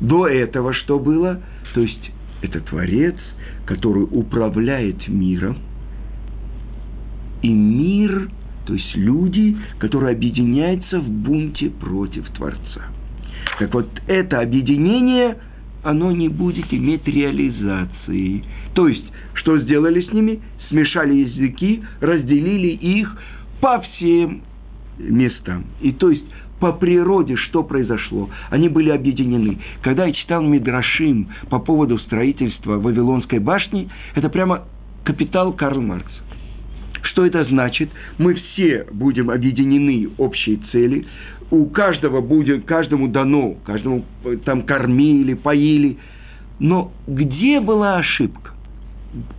До 0.00 0.26
этого 0.26 0.72
что 0.72 0.98
было? 0.98 1.40
То 1.74 1.82
есть 1.82 2.10
это 2.42 2.60
Творец, 2.60 3.16
который 3.66 4.04
управляет 4.10 5.06
миром, 5.08 5.58
и 7.42 7.48
мир– 7.48 8.30
то 8.70 8.74
есть 8.74 8.96
люди, 8.96 9.56
которые 9.78 10.14
объединяются 10.14 11.00
в 11.00 11.08
бунте 11.08 11.70
против 11.70 12.28
Творца. 12.30 12.82
Так 13.58 13.74
вот, 13.74 13.88
это 14.06 14.40
объединение, 14.40 15.38
оно 15.82 16.12
не 16.12 16.28
будет 16.28 16.72
иметь 16.72 17.04
реализации. 17.06 18.44
То 18.74 18.86
есть, 18.86 19.04
что 19.34 19.58
сделали 19.58 20.02
с 20.02 20.12
ними? 20.12 20.40
Смешали 20.70 21.14
языки, 21.14 21.82
разделили 22.00 22.68
их 22.68 23.16
по 23.60 23.80
всем 23.80 24.42
местам. 24.98 25.64
И 25.80 25.92
то 25.92 26.10
есть, 26.10 26.24
по 26.60 26.72
природе 26.72 27.34
что 27.36 27.64
произошло? 27.64 28.30
Они 28.50 28.68
были 28.68 28.90
объединены. 28.90 29.58
Когда 29.82 30.06
я 30.06 30.12
читал 30.12 30.42
Мидрашим 30.42 31.28
по 31.48 31.58
поводу 31.58 31.98
строительства 31.98 32.78
Вавилонской 32.78 33.40
башни, 33.40 33.88
это 34.14 34.28
прямо 34.28 34.64
капитал 35.04 35.52
Карл 35.52 35.80
Маркса. 35.80 36.22
Что 37.02 37.26
это 37.26 37.44
значит? 37.44 37.90
Мы 38.18 38.34
все 38.34 38.86
будем 38.92 39.30
объединены 39.30 40.10
общей 40.18 40.60
цели. 40.70 41.06
У 41.50 41.64
каждого 41.66 42.20
будет, 42.20 42.64
каждому 42.64 43.08
дано, 43.08 43.56
каждому 43.64 44.04
э, 44.24 44.36
там 44.44 44.62
кормили, 44.62 45.34
поили. 45.34 45.96
Но 46.60 46.92
где 47.08 47.58
была 47.58 47.96
ошибка? 47.96 48.52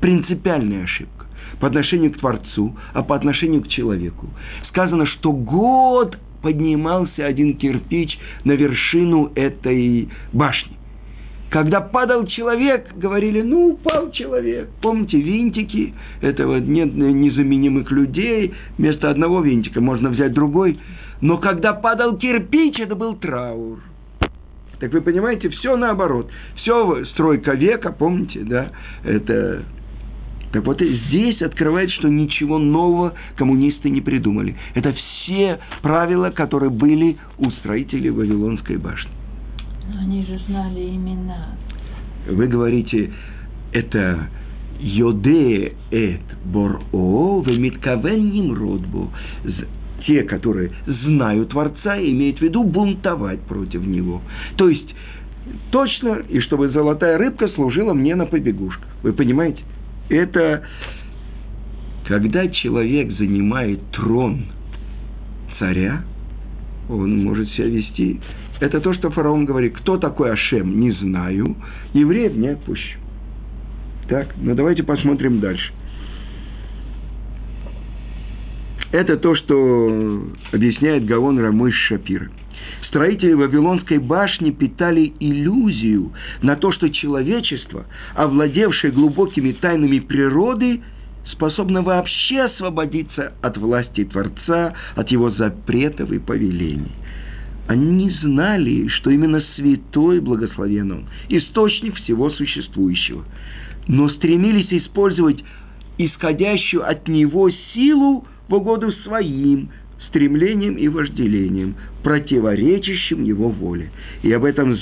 Принципиальная 0.02 0.84
ошибка 0.84 1.21
по 1.62 1.68
отношению 1.68 2.12
к 2.12 2.18
Творцу, 2.18 2.76
а 2.94 3.04
по 3.04 3.16
отношению 3.16 3.62
к 3.62 3.68
человеку. 3.70 4.28
Сказано, 4.70 5.06
что 5.06 5.32
год 5.32 6.18
поднимался 6.42 7.24
один 7.24 7.56
кирпич 7.56 8.18
на 8.44 8.54
вершину 8.54 9.32
этой 9.36 10.10
башни. 10.34 10.76
Когда 11.52 11.82
падал 11.82 12.26
человек, 12.26 12.88
говорили, 12.96 13.42
ну, 13.42 13.74
упал 13.74 14.12
человек. 14.12 14.70
Помните, 14.82 15.20
винтики, 15.20 15.94
этого 16.22 16.58
нет 16.58 16.96
незаменимых 16.96 17.92
людей, 17.92 18.54
вместо 18.78 19.10
одного 19.12 19.42
винтика 19.42 19.82
можно 19.82 20.10
взять 20.10 20.34
другой. 20.34 20.80
Но 21.20 21.38
когда 21.38 21.74
падал 21.74 22.18
кирпич, 22.18 22.80
это 22.80 22.96
был 22.96 23.16
траур. 23.16 23.80
Так 24.80 24.92
вы 24.94 25.02
понимаете, 25.02 25.50
все 25.50 25.76
наоборот. 25.76 26.28
Все 26.56 27.06
стройка 27.12 27.52
века, 27.52 27.92
помните, 27.92 28.40
да, 28.44 28.72
это 29.04 29.64
так 30.52 30.66
вот 30.66 30.82
здесь 30.82 31.42
открывает, 31.42 31.92
что 31.92 32.10
ничего 32.10 32.58
нового 32.58 33.14
коммунисты 33.36 33.90
не 33.90 34.02
придумали. 34.02 34.56
Это 34.74 34.94
все 34.94 35.60
правила, 35.82 36.30
которые 36.30 36.70
были 36.70 37.18
у 37.38 37.50
строителей 37.52 38.10
Вавилонской 38.10 38.78
башни. 38.78 39.12
Они 40.00 40.26
же 40.26 40.40
знали 40.48 40.90
имена. 40.90 41.56
Вы 42.30 42.48
говорите, 42.48 43.12
это 43.72 44.28
Йоде 44.80 45.74
эт 45.92 46.22
бор-о, 46.46 47.44
вемиткавен 47.46 48.32
нимродбу. 48.32 49.10
Те, 50.06 50.24
которые 50.24 50.72
знают 51.06 51.50
Творца, 51.50 51.98
имеют 51.98 52.40
в 52.40 52.42
виду 52.42 52.64
бунтовать 52.64 53.42
против 53.42 53.86
Него. 53.86 54.22
То 54.56 54.68
есть, 54.70 54.96
точно, 55.70 56.24
и 56.28 56.40
чтобы 56.40 56.70
золотая 56.70 57.18
рыбка 57.18 57.48
служила 57.50 57.94
мне 57.94 58.16
на 58.16 58.26
побегушках. 58.26 58.88
Вы 59.04 59.14
понимаете? 59.14 59.62
Это 60.12 60.62
когда 62.06 62.46
человек 62.50 63.14
занимает 63.18 63.80
трон 63.92 64.44
царя, 65.58 66.04
он 66.90 67.24
может 67.24 67.50
себя 67.52 67.68
вести. 67.68 68.20
Это 68.60 68.82
то, 68.82 68.94
что 68.94 69.10
фараон 69.10 69.46
говорит, 69.46 69.74
кто 69.78 69.98
такой 69.98 70.34
Ашем, 70.34 70.82
не 70.82 70.92
знаю, 70.92 71.56
евреев 71.94 72.36
не 72.36 72.50
отпущу. 72.50 73.00
Так, 74.10 74.36
ну 74.36 74.54
давайте 74.54 74.84
посмотрим 74.84 75.40
дальше. 75.40 75.72
Это 78.92 79.16
то, 79.16 79.34
что 79.36 80.28
объясняет 80.52 81.06
Гаон 81.06 81.40
Рамыш 81.40 81.74
Шапир. 81.88 82.30
Строители 82.88 83.34
Вавилонской 83.34 84.00
башни 84.00 84.52
питали 84.52 85.14
иллюзию 85.20 86.12
на 86.42 86.56
то, 86.56 86.72
что 86.72 86.90
человечество, 86.90 87.86
овладевшее 88.16 88.92
глубокими 88.92 89.54
тайнами 89.54 90.00
природы, 90.00 90.82
способно 91.32 91.82
вообще 91.82 92.42
освободиться 92.42 93.34
от 93.42 93.58
власти 93.58 94.04
Творца, 94.04 94.74
от 94.96 95.10
его 95.10 95.32
запретов 95.32 96.12
и 96.12 96.20
повелений. 96.20 96.92
Они 97.68 98.10
знали, 98.22 98.88
что 98.88 99.12
именно 99.12 99.42
святой 99.56 100.20
благословен 100.20 100.92
он, 100.92 101.06
источник 101.30 101.96
всего 101.96 102.30
существующего, 102.32 103.24
но 103.88 104.10
стремились 104.10 104.72
использовать 104.72 105.44
исходящую 105.98 106.88
от 106.88 107.08
него 107.08 107.50
силу 107.74 108.26
в 108.48 108.54
угоду 108.54 108.92
своим 109.04 109.70
стремлением 110.12 110.76
и 110.76 110.88
вожделением, 110.88 111.76
противоречащим 112.04 113.24
его 113.24 113.50
воле. 113.50 113.92
И 114.22 114.32
об 114.32 114.44
этом 114.44 114.78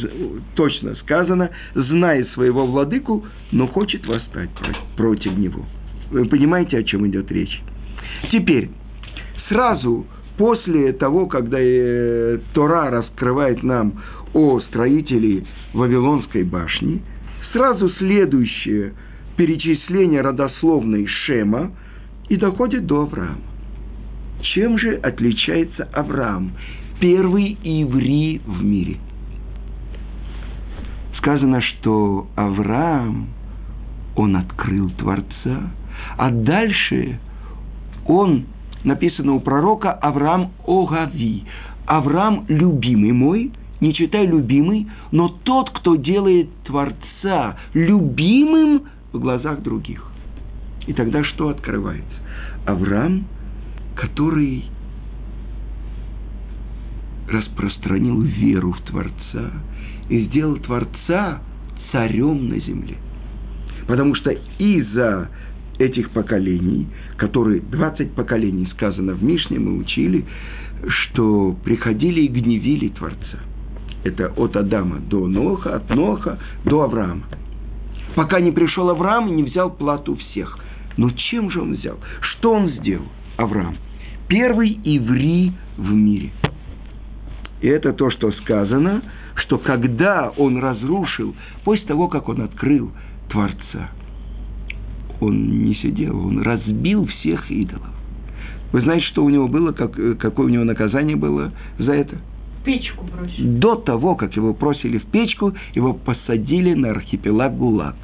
точно 0.55 0.95
сказано, 0.95 1.51
зная 1.75 2.25
своего 2.33 2.65
владыку, 2.65 3.25
но 3.51 3.67
хочет 3.67 4.05
восстать 4.05 4.49
против 4.97 5.37
него. 5.37 5.65
Вы 6.11 6.25
понимаете, 6.25 6.79
о 6.79 6.83
чем 6.83 7.07
идет 7.07 7.31
речь? 7.31 7.61
Теперь, 8.31 8.69
сразу 9.47 10.05
после 10.37 10.93
того, 10.93 11.27
когда 11.27 11.57
э, 11.59 12.39
Тора 12.53 12.89
раскрывает 12.89 13.61
нам 13.61 14.01
о 14.33 14.59
строителе 14.61 15.45
Вавилонской 15.73 16.43
башни, 16.43 17.01
сразу 17.53 17.89
следующее 17.91 18.93
перечисление 19.37 20.21
родословной 20.21 21.05
Шема 21.05 21.71
и 22.29 22.35
доходит 22.35 22.85
до 22.85 23.03
Авраама. 23.03 23.48
Чем 24.41 24.77
же 24.77 24.95
отличается 24.95 25.87
Авраам, 25.93 26.51
первый 26.99 27.57
еврей 27.63 28.41
в 28.45 28.63
мире? 28.63 28.97
Сказано, 31.17 31.61
что 31.61 32.27
Авраам, 32.35 33.27
он 34.15 34.37
открыл 34.37 34.89
Творца, 34.91 35.71
а 36.17 36.31
дальше 36.31 37.19
он, 38.05 38.45
написано 38.83 39.33
у 39.33 39.39
пророка, 39.41 39.91
Авраам 39.91 40.51
Огави. 40.65 41.43
Авраам 41.85 42.45
любимый 42.47 43.11
мой, 43.11 43.51
не 43.81 43.93
читай 43.93 44.25
любимый, 44.25 44.87
но 45.11 45.27
тот, 45.29 45.71
кто 45.71 45.95
делает 45.95 46.49
Творца 46.63 47.57
любимым 47.73 48.83
в 49.11 49.19
глазах 49.19 49.61
других. 49.61 50.05
И 50.87 50.93
тогда 50.93 51.23
что 51.23 51.49
открывается? 51.49 52.13
Авраам– 52.65 53.25
который 53.99 54.63
распространил 57.27 58.21
веру 58.21 58.71
в 58.71 58.81
Творца 58.83 59.51
и 60.07 60.21
сделал 60.25 60.55
Творца 60.57 61.41
царем 61.91 62.47
на 62.47 62.59
земле. 62.59 62.95
Потому 63.87 64.15
что 64.15 64.31
из-за 64.57 65.29
этих 65.79 66.11
поколений, 66.11 66.87
которые 67.17 67.59
20 67.59 68.13
поколений 68.13 68.67
сказано 68.73 69.13
в 69.13 69.23
Мишне, 69.23 69.59
мы 69.59 69.77
учили, 69.77 70.25
что 70.87 71.57
приходили 71.63 72.21
и 72.21 72.27
гневили 72.27 72.89
Творца. 72.89 73.39
Это 74.05 74.31
от 74.37 74.55
Адама 74.55 74.99
до 74.99 75.27
Ноха, 75.27 75.75
от 75.75 75.89
Ноха 75.89 76.39
до 76.63 76.83
Авраама. 76.83 77.23
Пока 78.15 78.39
не 78.39 78.51
пришел 78.51 78.89
Авраам 78.89 79.27
и 79.27 79.31
не 79.31 79.43
взял 79.43 79.69
плату 79.69 80.15
всех. 80.15 80.57
Но 80.95 81.09
чем 81.11 81.51
же 81.51 81.61
он 81.61 81.75
взял? 81.75 81.97
Что 82.21 82.53
он 82.53 82.69
сделал, 82.69 83.07
Авраам? 83.37 83.75
Первый 84.29 84.79
иври 84.83 85.51
в 85.77 85.91
мире. 85.91 86.31
И 87.61 87.67
это 87.67 87.91
то, 87.91 88.09
что 88.11 88.31
сказано, 88.31 89.01
что 89.35 89.57
когда 89.57 90.31
он 90.37 90.59
разрушил, 90.59 91.35
после 91.65 91.85
того, 91.85 92.07
как 92.07 92.29
он 92.29 92.41
открыл 92.41 92.91
Творца, 93.29 93.89
он 95.19 95.65
не 95.65 95.75
сидел, 95.75 96.17
он 96.17 96.41
разбил 96.41 97.05
всех 97.07 97.51
идолов. 97.51 97.89
Вы 98.71 98.81
знаете, 98.81 99.05
что 99.07 99.25
у 99.25 99.29
него 99.29 99.47
было, 99.47 99.71
как, 99.73 99.91
какое 100.19 100.45
у 100.45 100.49
него 100.49 100.63
наказание 100.63 101.17
было 101.17 101.51
за 101.79 101.91
это? 101.93 102.17
Печку 102.63 103.05
бросили. 103.05 103.57
До 103.57 103.75
того, 103.75 104.15
как 104.15 104.35
его 104.35 104.53
бросили 104.53 104.99
в 104.99 105.05
печку, 105.07 105.53
его 105.73 105.93
посадили 105.93 106.73
на 106.75 106.91
архипелаг 106.91 107.57
ГУЛАГ. 107.57 107.95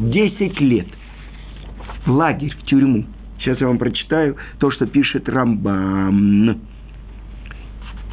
Десять 0.00 0.60
лет 0.60 0.86
в 2.06 2.10
лагерь, 2.10 2.54
в 2.54 2.64
тюрьму. 2.64 3.04
Сейчас 3.44 3.60
я 3.60 3.66
вам 3.66 3.76
прочитаю 3.76 4.36
то, 4.58 4.70
что 4.70 4.86
пишет 4.86 5.28
Рамбам. 5.28 6.62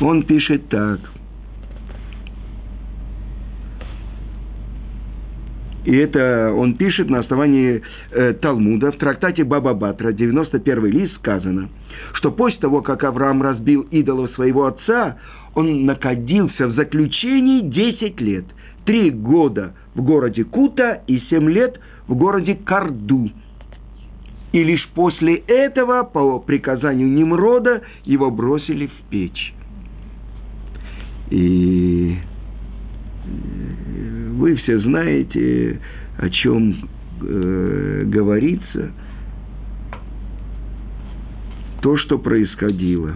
Он 0.02 0.24
пишет 0.24 0.68
так. 0.68 1.00
И 5.86 5.96
это 5.96 6.54
он 6.54 6.76
пишет 6.76 7.10
на 7.10 7.20
основании 7.20 7.82
э, 8.12 8.34
Талмуда 8.34 8.92
в 8.92 8.98
трактате 8.98 9.44
Баба 9.46 9.74
Батра, 9.74 10.12
91 10.12 10.86
лист, 10.86 11.16
сказано, 11.16 11.70
что 12.14 12.32
после 12.32 12.60
того, 12.60 12.82
как 12.82 13.04
Авраам 13.04 13.42
разбил 13.42 13.88
идолов 13.90 14.32
своего 14.36 14.66
отца, 14.66 15.18
он 15.56 15.86
находился 15.86 16.68
в 16.68 16.76
заключении 16.76 17.62
10 17.62 18.20
лет. 18.20 18.46
Три 18.86 19.12
года 19.12 19.76
в 19.96 20.04
городе 20.04 20.44
Кута 20.44 21.02
и 21.08 21.20
семь 21.30 21.50
лет 21.50 21.80
в 22.08 22.16
городе 22.16 22.56
Карду– 22.56 23.30
и 24.52 24.64
лишь 24.64 24.88
после 24.94 25.36
этого, 25.36 26.04
по 26.04 26.40
приказанию 26.40 27.08
Немрода, 27.08 27.84
его 28.04 28.30
бросили 28.30 28.88
в 28.88 29.10
печь. 29.10 29.54
И 31.30 32.18
э, 33.26 34.30
вы 34.34 34.56
все 34.58 34.80
знаете, 34.82 35.80
о 36.18 36.30
чем 36.30 36.90
э, 37.22 38.04
говорится, 38.08 38.92
то, 41.82 41.98
что 41.98 42.20
происходило. 42.20 43.16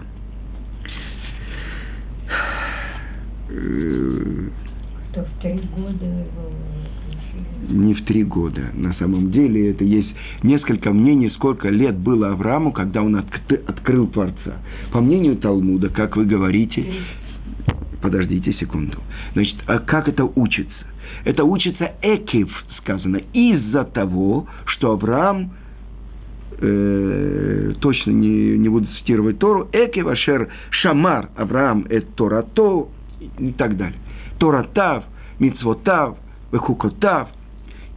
Что 5.12 5.22
в 5.22 5.40
три 5.40 5.60
года 5.76 6.04
его 6.04 6.50
не 7.68 7.94
в 7.94 8.04
три 8.04 8.24
года. 8.24 8.70
На 8.74 8.94
самом 8.94 9.30
деле 9.30 9.70
это 9.70 9.84
есть 9.84 10.08
несколько 10.42 10.92
мнений, 10.92 11.30
сколько 11.30 11.68
лет 11.68 11.96
было 11.96 12.30
Аврааму, 12.30 12.72
когда 12.72 13.02
он 13.02 13.16
открыл 13.16 14.08
Творца. 14.08 14.58
По 14.92 15.00
мнению 15.00 15.36
Талмуда, 15.36 15.88
как 15.88 16.16
вы 16.16 16.24
говорите, 16.24 16.84
подождите 18.00 18.52
секунду. 18.54 18.98
Значит, 19.32 19.56
а 19.66 19.78
как 19.78 20.08
это 20.08 20.24
учится? 20.24 20.86
Это 21.24 21.44
учится 21.44 21.92
Экив, 22.02 22.48
сказано, 22.78 23.20
из-за 23.32 23.84
того, 23.84 24.46
что 24.66 24.92
Авраам, 24.92 25.50
э, 26.60 27.72
точно 27.80 28.10
не, 28.12 28.58
не 28.58 28.68
буду 28.68 28.86
цитировать 28.98 29.38
Тору, 29.38 29.68
Экив 29.72 30.06
Ашер 30.06 30.50
Шамар, 30.70 31.30
Авраам, 31.36 31.86
это 31.88 32.06
Торато 32.12 32.88
и 33.38 33.52
так 33.52 33.76
далее. 33.76 33.98
Торатав, 34.38 35.04
Мицвотав, 35.38 36.18
Вехукотав. 36.52 37.28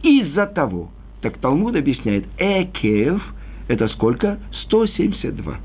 Из-за 0.02 0.46
того, 0.46 0.90
так 1.20 1.38
Талмуд 1.38 1.76
объясняет, 1.76 2.26
Экев– 2.38 3.22
это 3.68 3.88
сколько? 3.88 4.38
172. 4.64 5.58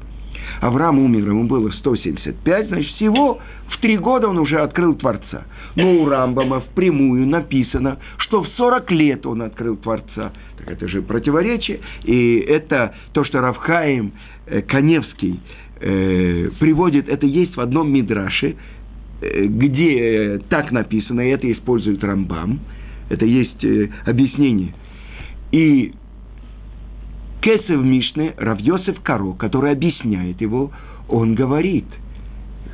Авраам 0.61 0.99
умер, 0.99 1.27
ему 1.27 1.45
было 1.45 1.69
175, 1.71 2.67
значит, 2.67 2.91
всего 2.95 3.39
в 3.69 3.79
три 3.79 3.97
года 3.97 4.27
он 4.27 4.37
уже 4.37 4.59
открыл 4.59 4.95
Творца. 4.95 5.45
Но 5.75 5.91
у 5.95 6.07
Рамбама 6.07 6.61
впрямую 6.61 7.27
написано, 7.27 7.99
что 8.17 8.43
в 8.43 8.47
40 8.49 8.91
лет 8.91 9.25
он 9.25 9.41
открыл 9.41 9.75
Творца. 9.75 10.31
Так 10.57 10.69
это 10.69 10.87
же 10.87 11.01
противоречие. 11.01 11.79
И 12.03 12.37
это 12.37 12.95
то, 13.11 13.25
что 13.25 13.41
Равхаим 13.41 14.13
э, 14.45 14.61
Коневский 14.61 15.39
э, 15.81 16.49
приводит, 16.59 17.09
это 17.09 17.25
есть 17.25 17.57
в 17.57 17.61
одном 17.61 17.91
мидраше, 17.91 18.55
где 19.21 19.99
э, 19.99 20.39
так 20.49 20.71
написано, 20.71 21.21
и 21.21 21.31
это 21.31 21.51
использует 21.51 22.03
Рамбам. 22.03 22.59
Это 23.09 23.25
есть 23.25 23.63
э, 23.63 23.89
объяснение. 24.05 24.73
И 25.51 25.93
Кесев 27.41 27.81
Мишне, 27.81 28.33
Равьосев 28.37 28.99
Каро, 29.01 29.33
который 29.33 29.71
объясняет 29.71 30.41
его, 30.41 30.71
он 31.07 31.35
говорит, 31.35 31.85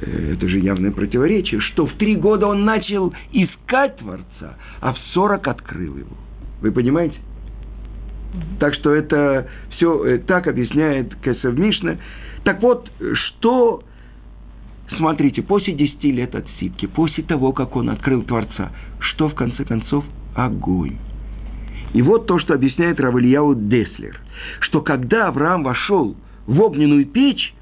э, 0.01 0.33
это 0.33 0.47
же 0.47 0.59
явное 0.59 0.91
противоречие, 0.91 1.59
что 1.59 1.85
в 1.85 1.93
три 1.93 2.15
года 2.15 2.47
он 2.47 2.63
начал 2.63 3.13
искать 3.31 3.97
Творца, 3.97 4.57
а 4.79 4.93
в 4.93 4.97
сорок 5.13 5.47
открыл 5.47 5.97
его. 5.97 6.17
Вы 6.61 6.71
понимаете? 6.71 7.17
Так 8.59 8.73
что 8.75 8.93
это 8.93 9.49
все 9.75 10.05
э, 10.05 10.17
так 10.19 10.47
объясняет 10.47 11.13
Кесев 11.15 11.57
Мишна. 11.57 11.97
Так 12.43 12.61
вот, 12.61 12.89
что, 13.13 13.83
смотрите, 14.97 15.41
после 15.41 15.73
десяти 15.73 16.11
лет 16.11 16.35
отсидки, 16.35 16.85
после 16.85 17.23
того, 17.23 17.51
как 17.53 17.75
он 17.75 17.89
открыл 17.89 18.23
Творца, 18.23 18.71
что 18.99 19.29
в 19.29 19.35
конце 19.35 19.63
концов? 19.63 20.05
Огонь. 20.35 20.97
И 21.93 22.01
вот 22.01 22.25
то, 22.25 22.39
что 22.39 22.53
объясняет 22.53 22.99
Равильяу 22.99 23.53
Деслер, 23.53 24.19
что 24.61 24.81
когда 24.81 25.27
Авраам 25.27 25.63
вошел 25.63 26.15
в 26.47 26.59
огненную 26.61 27.05
печь, 27.05 27.53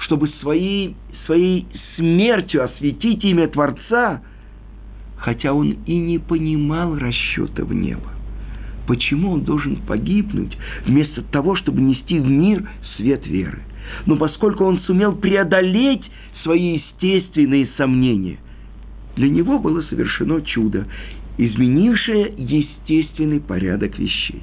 чтобы 0.00 0.28
своей, 0.40 0.96
своей 1.26 1.66
смертью 1.96 2.64
осветить 2.64 3.24
имя 3.24 3.48
Творца, 3.48 4.22
хотя 5.16 5.52
он 5.52 5.76
и 5.86 5.96
не 5.96 6.18
понимал 6.18 6.96
расчета 6.96 7.64
в 7.64 7.72
небо. 7.72 8.10
Почему 8.86 9.32
он 9.32 9.42
должен 9.42 9.76
погибнуть 9.76 10.56
вместо 10.86 11.22
того, 11.22 11.56
чтобы 11.56 11.82
нести 11.82 12.18
в 12.18 12.26
мир 12.26 12.68
свет 12.96 13.26
веры? 13.26 13.60
Но 14.06 14.16
поскольку 14.16 14.64
он 14.64 14.80
сумел 14.80 15.14
преодолеть 15.14 16.02
свои 16.48 16.80
естественные 16.80 17.68
сомнения, 17.76 18.38
для 19.16 19.28
него 19.28 19.58
было 19.58 19.82
совершено 19.82 20.40
чудо 20.40 20.86
изменившее 21.36 22.32
естественный 22.38 23.38
порядок 23.38 23.98
вещей. 23.98 24.42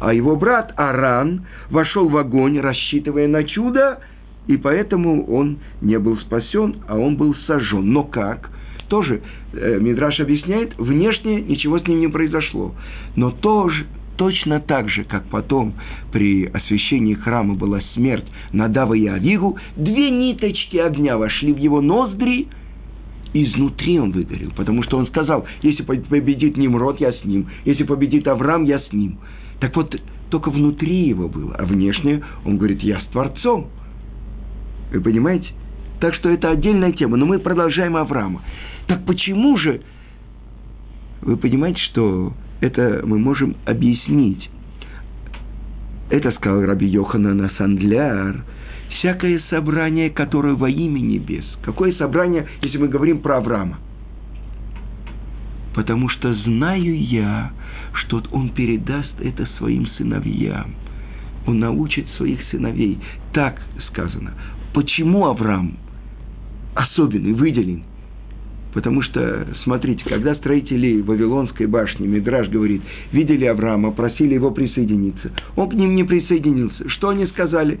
А 0.00 0.14
его 0.14 0.36
брат 0.36 0.72
Аран 0.76 1.46
вошел 1.70 2.08
в 2.08 2.16
огонь, 2.16 2.58
рассчитывая 2.60 3.28
на 3.28 3.44
чудо, 3.44 4.00
и 4.46 4.56
поэтому 4.56 5.26
он 5.26 5.58
не 5.82 5.98
был 5.98 6.16
спасен, 6.18 6.76
а 6.88 6.96
он 6.96 7.16
был 7.16 7.36
сожжен. 7.46 7.92
Но 7.92 8.04
как? 8.04 8.50
Тоже 8.88 9.20
э, 9.52 9.78
Мидраш 9.80 10.18
объясняет, 10.20 10.76
внешне 10.78 11.42
ничего 11.42 11.78
с 11.78 11.86
ним 11.86 12.00
не 12.00 12.08
произошло. 12.08 12.74
Но 13.16 13.30
тоже, 13.30 13.84
точно 14.16 14.60
так 14.60 14.88
же, 14.88 15.04
как 15.04 15.24
потом 15.26 15.74
при 16.12 16.46
освящении 16.46 17.14
храма 17.14 17.54
была 17.54 17.80
смерть 17.94 18.26
Надава 18.52 18.94
и 18.94 19.06
Авигу, 19.06 19.58
две 19.76 20.10
ниточки 20.10 20.76
огня 20.76 21.16
вошли 21.18 21.52
в 21.52 21.58
его 21.58 21.80
ноздри– 21.80 22.48
изнутри 23.34 23.98
он 23.98 24.12
выгорел, 24.12 24.52
потому 24.56 24.82
что 24.84 24.96
он 24.96 25.06
сказал, 25.08 25.44
если 25.62 25.82
победит 25.82 26.56
Немрод, 26.56 27.00
я 27.00 27.12
с 27.12 27.24
ним, 27.24 27.48
если 27.64 27.82
победит 27.82 28.26
Авраам, 28.28 28.64
я 28.64 28.78
с 28.78 28.92
ним. 28.92 29.18
Так 29.60 29.76
вот, 29.76 29.94
только 30.30 30.50
внутри 30.50 31.08
его 31.08 31.28
было, 31.28 31.54
а 31.56 31.64
внешне 31.64 32.22
он 32.44 32.56
говорит, 32.56 32.82
я 32.82 33.00
с 33.00 33.04
Творцом. 33.06 33.66
Вы 34.92 35.00
понимаете? 35.00 35.48
Так 36.00 36.14
что 36.14 36.30
это 36.30 36.50
отдельная 36.50 36.92
тема, 36.92 37.16
но 37.16 37.26
мы 37.26 37.38
продолжаем 37.38 37.96
Авраама. 37.96 38.42
Так 38.86 39.04
почему 39.04 39.56
же, 39.58 39.82
вы 41.22 41.36
понимаете, 41.36 41.80
что 41.90 42.32
это 42.64 43.02
мы 43.04 43.18
можем 43.18 43.56
объяснить? 43.66 44.50
Это 46.08 46.32
сказал 46.32 46.62
Раби 46.62 46.86
Йоханан 46.86 47.42
Асандляр, 47.42 48.42
всякое 48.90 49.42
собрание, 49.50 50.08
которое 50.08 50.54
во 50.54 50.70
имя 50.70 50.98
небес. 50.98 51.44
Какое 51.62 51.92
собрание, 51.92 52.46
если 52.62 52.78
мы 52.78 52.88
говорим 52.88 53.20
про 53.20 53.38
Авраама? 53.38 53.78
Потому 55.74 56.08
что 56.08 56.34
знаю 56.34 56.98
я, 56.98 57.52
что 57.92 58.22
он 58.32 58.50
передаст 58.50 59.12
это 59.20 59.46
своим 59.58 59.86
сыновьям. 59.98 60.74
Он 61.46 61.58
научит 61.58 62.06
своих 62.16 62.40
сыновей. 62.50 62.98
Так 63.34 63.60
сказано. 63.90 64.32
Почему 64.72 65.26
Авраам 65.26 65.76
особенный, 66.74 67.32
выделен? 67.32 67.82
Потому 68.74 69.02
что, 69.02 69.46
смотрите, 69.62 70.02
когда 70.04 70.34
строители 70.34 71.00
Вавилонской 71.00 71.66
башни, 71.66 72.08
Мидраж 72.08 72.48
говорит, 72.48 72.82
видели 73.12 73.44
Авраама, 73.44 73.92
просили 73.92 74.34
его 74.34 74.50
присоединиться. 74.50 75.30
Он 75.54 75.70
к 75.70 75.74
ним 75.74 75.94
не 75.94 76.02
присоединился. 76.02 76.88
Что 76.90 77.10
они 77.10 77.26
сказали? 77.28 77.78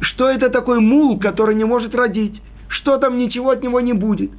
Что 0.00 0.28
это 0.28 0.50
такой 0.50 0.80
мул, 0.80 1.18
который 1.18 1.54
не 1.54 1.64
может 1.64 1.94
родить? 1.94 2.40
Что 2.68 2.98
там 2.98 3.18
ничего 3.18 3.50
от 3.50 3.62
него 3.62 3.80
не 3.80 3.94
будет? 3.94 4.30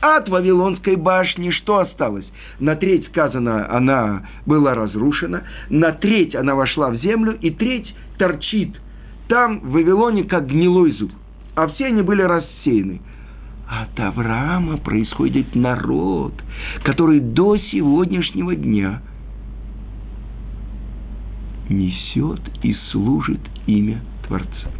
От 0.00 0.28
Вавилонской 0.28 0.94
башни 0.94 1.50
что 1.50 1.80
осталось? 1.80 2.26
На 2.60 2.76
треть 2.76 3.06
сказано, 3.08 3.68
она 3.68 4.28
была 4.46 4.74
разрушена, 4.74 5.42
на 5.70 5.90
треть 5.90 6.36
она 6.36 6.54
вошла 6.54 6.88
в 6.90 6.96
землю, 6.98 7.36
и 7.40 7.50
треть 7.50 7.92
торчит. 8.16 8.80
Там 9.26 9.58
в 9.58 9.72
Вавилоне 9.72 10.22
как 10.22 10.46
гнилой 10.46 10.92
зуб. 10.92 11.10
А 11.56 11.66
все 11.66 11.86
они 11.86 12.02
были 12.02 12.22
рассеяны. 12.22 13.00
От 13.70 14.00
Авраама 14.00 14.78
происходит 14.78 15.54
народ, 15.54 16.34
который 16.82 17.20
до 17.20 17.56
сегодняшнего 17.56 18.56
дня 18.56 19.00
несет 21.68 22.40
и 22.64 22.74
служит 22.90 23.38
имя 23.68 24.00
Творца. 24.26 24.70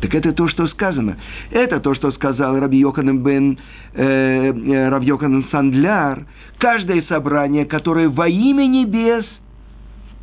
Так 0.00 0.14
это 0.14 0.32
то, 0.32 0.46
что 0.48 0.68
сказано. 0.68 1.16
Это 1.50 1.80
то, 1.80 1.92
что 1.94 2.12
сказал 2.12 2.56
Раби 2.60 2.78
Йоханан 2.78 3.20
бен 3.20 3.58
э, 3.94 4.04
э 4.04 4.88
Раби 4.88 5.08
Йоханан 5.08 5.46
Сандляр. 5.50 6.24
Каждое 6.58 7.02
собрание, 7.08 7.64
которое 7.64 8.08
во 8.08 8.28
имя 8.28 8.66
небес, 8.68 9.26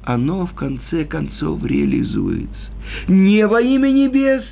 оно 0.05 0.45
в 0.45 0.53
конце 0.53 1.03
концов 1.03 1.61
реализуется. 1.65 2.71
Не 3.09 3.45
во 3.47 3.59
имя 3.61 3.91
небес, 3.91 4.45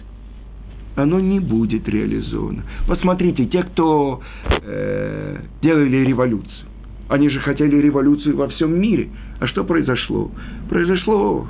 оно 0.95 1.19
не 1.19 1.39
будет 1.39 1.87
реализовано. 1.87 2.63
Посмотрите, 2.87 3.45
те, 3.45 3.63
кто 3.63 4.21
э, 4.49 5.37
делали 5.61 5.97
революцию, 6.05 6.67
они 7.09 7.29
же 7.29 7.39
хотели 7.39 7.75
революцию 7.79 8.35
во 8.35 8.47
всем 8.47 8.79
мире. 8.79 9.09
А 9.39 9.47
что 9.47 9.63
произошло? 9.63 10.31
Произошло 10.69 11.47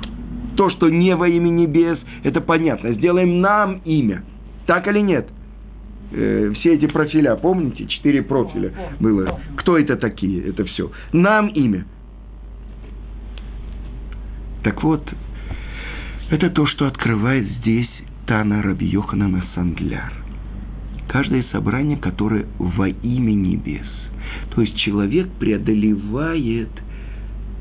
то, 0.56 0.70
что 0.70 0.88
не 0.88 1.14
во 1.14 1.28
имя 1.28 1.48
небес, 1.48 1.98
это 2.24 2.40
понятно. 2.40 2.92
Сделаем 2.94 3.40
нам 3.40 3.80
имя. 3.84 4.24
Так 4.66 4.88
или 4.88 5.00
нет? 5.00 5.28
Э, 6.12 6.52
все 6.56 6.74
эти 6.74 6.86
профиля, 6.86 7.36
помните? 7.36 7.86
Четыре 7.86 8.22
профиля 8.22 8.72
было. 9.00 9.40
Кто 9.56 9.78
это 9.78 9.96
такие? 9.96 10.42
Это 10.48 10.64
все. 10.64 10.90
Нам 11.12 11.48
имя. 11.48 11.84
Так 14.62 14.82
вот, 14.82 15.08
это 16.30 16.50
то, 16.50 16.66
что 16.66 16.86
открывает 16.86 17.46
здесь 17.60 17.90
Тана 18.26 18.62
Раби 18.62 18.86
Йоханана 18.86 19.44
Сандляр. 19.54 20.12
Каждое 21.08 21.44
собрание, 21.52 21.96
которое 21.96 22.46
во 22.58 22.88
имя 22.88 23.32
небес. 23.32 23.86
То 24.54 24.62
есть 24.62 24.76
человек 24.78 25.28
преодолевает– 25.38 26.70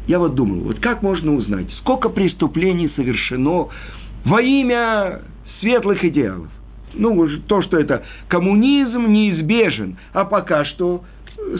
я 0.08 0.20
вот 0.20 0.36
думаю, 0.36 0.62
вот 0.62 0.80
как 0.80 1.02
можно 1.02 1.34
узнать, 1.34 1.68
сколько 1.80 2.10
преступлений 2.10 2.92
совершено 2.96 3.70
во 4.24 4.42
имя 4.42 5.22
светлых 5.60 6.04
идеалов? 6.04 6.50
Ну, 6.94 7.28
то, 7.48 7.62
что 7.64 7.78
это 7.78 8.04
коммунизм 8.28 9.08
неизбежен, 9.08 9.98
а 10.14 10.26
пока 10.26 10.64
что 10.66 11.04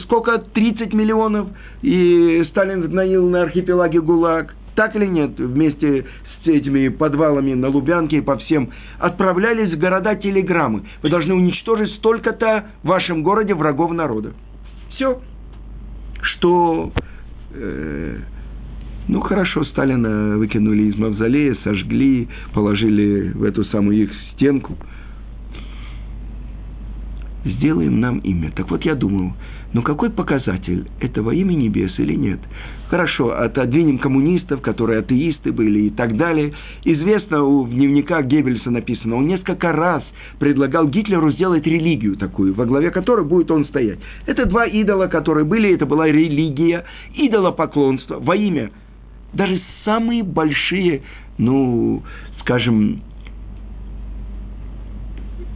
сколько, 0.04 0.38
30 0.38 0.94
миллионов, 0.94 1.48
и 1.82 2.44
Сталин 2.50 2.82
гноил 2.82 3.28
на 3.28 3.42
архипелаге 3.42 4.00
ГУЛАГ, 4.00 4.54
так 4.74 4.96
или 4.96 5.06
нет, 5.06 5.38
вместе 5.38 6.06
с 6.46 6.48
этими 6.48 6.88
подвалами 6.88 7.54
на 7.54 7.68
Лубянке 7.68 8.18
и 8.18 8.20
по 8.20 8.36
всем, 8.36 8.70
отправлялись 8.98 9.72
в 9.72 9.78
города 9.78 10.14
телеграммы. 10.14 10.84
Вы 11.02 11.10
должны 11.10 11.34
уничтожить 11.34 11.92
столько-то 11.96 12.66
в 12.82 12.86
вашем 12.86 13.22
городе 13.22 13.54
врагов 13.54 13.92
народа. 13.92 14.32
Все. 14.94 15.20
Что 16.22 16.92
э, 17.52 18.18
ну 19.08 19.20
хорошо, 19.20 19.64
Сталина 19.64 20.36
выкинули 20.36 20.84
из 20.84 20.96
мавзолея, 20.96 21.56
сожгли, 21.62 22.28
положили 22.54 23.30
в 23.34 23.44
эту 23.44 23.64
самую 23.64 24.04
их 24.04 24.10
стенку. 24.32 24.76
сделаем 27.44 28.00
нам 28.00 28.18
имя. 28.18 28.50
Так 28.50 28.70
вот, 28.70 28.84
я 28.84 28.94
думаю, 28.94 29.34
ну 29.76 29.82
какой 29.82 30.08
показатель? 30.08 30.88
Это 31.00 31.22
во 31.22 31.34
имя 31.34 31.52
небес 31.52 31.92
или 31.98 32.14
нет? 32.14 32.40
Хорошо, 32.88 33.38
отодвинем 33.38 33.98
коммунистов, 33.98 34.62
которые 34.62 35.00
атеисты 35.00 35.52
были 35.52 35.80
и 35.80 35.90
так 35.90 36.16
далее. 36.16 36.54
Известно, 36.82 37.44
в 37.44 37.68
дневниках 37.68 38.24
Геббельса 38.24 38.70
написано, 38.70 39.16
он 39.16 39.26
несколько 39.26 39.72
раз 39.72 40.02
предлагал 40.38 40.88
Гитлеру 40.88 41.30
сделать 41.32 41.66
религию 41.66 42.16
такую, 42.16 42.54
во 42.54 42.64
главе 42.64 42.90
которой 42.90 43.26
будет 43.26 43.50
он 43.50 43.66
стоять. 43.66 43.98
Это 44.24 44.46
два 44.46 44.64
идола, 44.64 45.08
которые 45.08 45.44
были, 45.44 45.74
это 45.74 45.84
была 45.84 46.06
религия, 46.06 46.86
идолопоклонство 47.14 48.18
во 48.18 48.34
имя. 48.34 48.70
Даже 49.34 49.60
самые 49.84 50.22
большие, 50.22 51.02
ну, 51.36 52.02
скажем, 52.40 53.02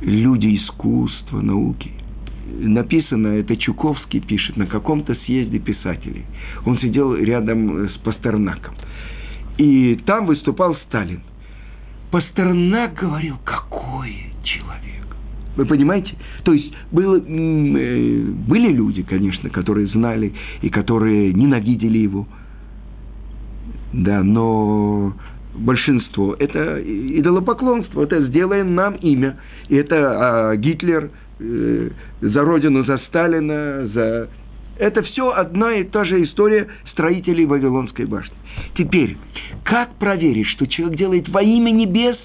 люди 0.03 0.59
искусства, 0.59 1.41
науки. 1.41 2.00
Написано, 2.59 3.29
это 3.29 3.57
Чуковский 3.57 4.21
пишет, 4.21 4.57
на 4.57 4.67
каком-то 4.67 5.15
съезде 5.27 5.59
писателей. 5.59 6.25
Он 6.67 6.79
сидел 6.81 7.15
рядом 7.15 7.89
с 7.89 7.93
Пастернаком. 7.99 8.75
И 9.59 9.97
там 10.07 10.27
выступал 10.27 10.77
Сталин. 10.87 11.21
Пастернак 12.11 12.95
говорил, 12.95 13.37
какой 13.45 14.33
человек. 14.43 15.07
Вы 15.57 15.65
понимаете? 15.65 16.15
То 16.45 16.53
есть 16.53 16.73
было, 16.91 17.17
э, 17.17 17.21
были 17.21 18.73
люди, 18.73 19.03
конечно, 19.03 19.51
которые 19.51 19.89
знали 19.89 20.33
и 20.63 20.71
которые 20.71 21.33
ненавидели 21.33 21.99
его. 21.99 22.27
Да, 23.93 24.23
но 24.23 25.15
большинство, 25.55 26.35
это 26.39 26.81
идолопоклонство, 26.81 28.03
это 28.03 28.27
сделаем 28.27 28.75
нам 28.75 28.95
имя. 28.95 29.37
И 29.69 29.77
это 29.77 30.51
а, 30.51 30.57
Гитлер 30.57 31.11
э, 31.41 31.91
за 32.21 32.43
родину, 32.43 32.85
за 32.85 32.99
Сталина, 33.09 33.87
за... 33.89 34.29
Это 34.79 35.03
все 35.03 35.31
одна 35.31 35.75
и 35.77 35.85
та 35.85 36.05
же 36.05 36.23
история 36.25 36.69
строителей 36.93 37.45
Вавилонской 37.45 38.07
башни. 38.07 38.35
Теперь, 38.77 39.17
как 39.65 39.95
проверить, 39.97 40.47
что 40.49 40.67
человек 40.67 40.99
делает 40.99 41.29
во 41.29 41.43
имя 41.43 41.71
небес 41.71 42.17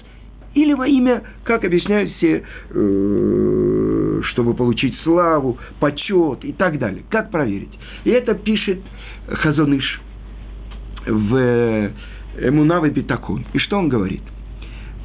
или 0.54 0.72
во 0.72 0.88
имя, 0.88 1.22
как 1.44 1.64
объясняют 1.64 2.12
все, 2.16 2.42
э, 2.70 4.20
чтобы 4.24 4.54
получить 4.54 4.98
славу, 5.00 5.58
почет 5.80 6.44
и 6.44 6.52
так 6.52 6.78
далее. 6.78 7.02
Как 7.10 7.30
проверить? 7.30 7.78
И 8.04 8.10
это 8.10 8.34
пишет 8.34 8.80
Хазоныш 9.28 10.00
в 11.06 11.90
Эмунавы 12.38 12.90
Битакун. 12.90 13.44
И 13.52 13.58
что 13.58 13.78
он 13.78 13.88
говорит? 13.88 14.22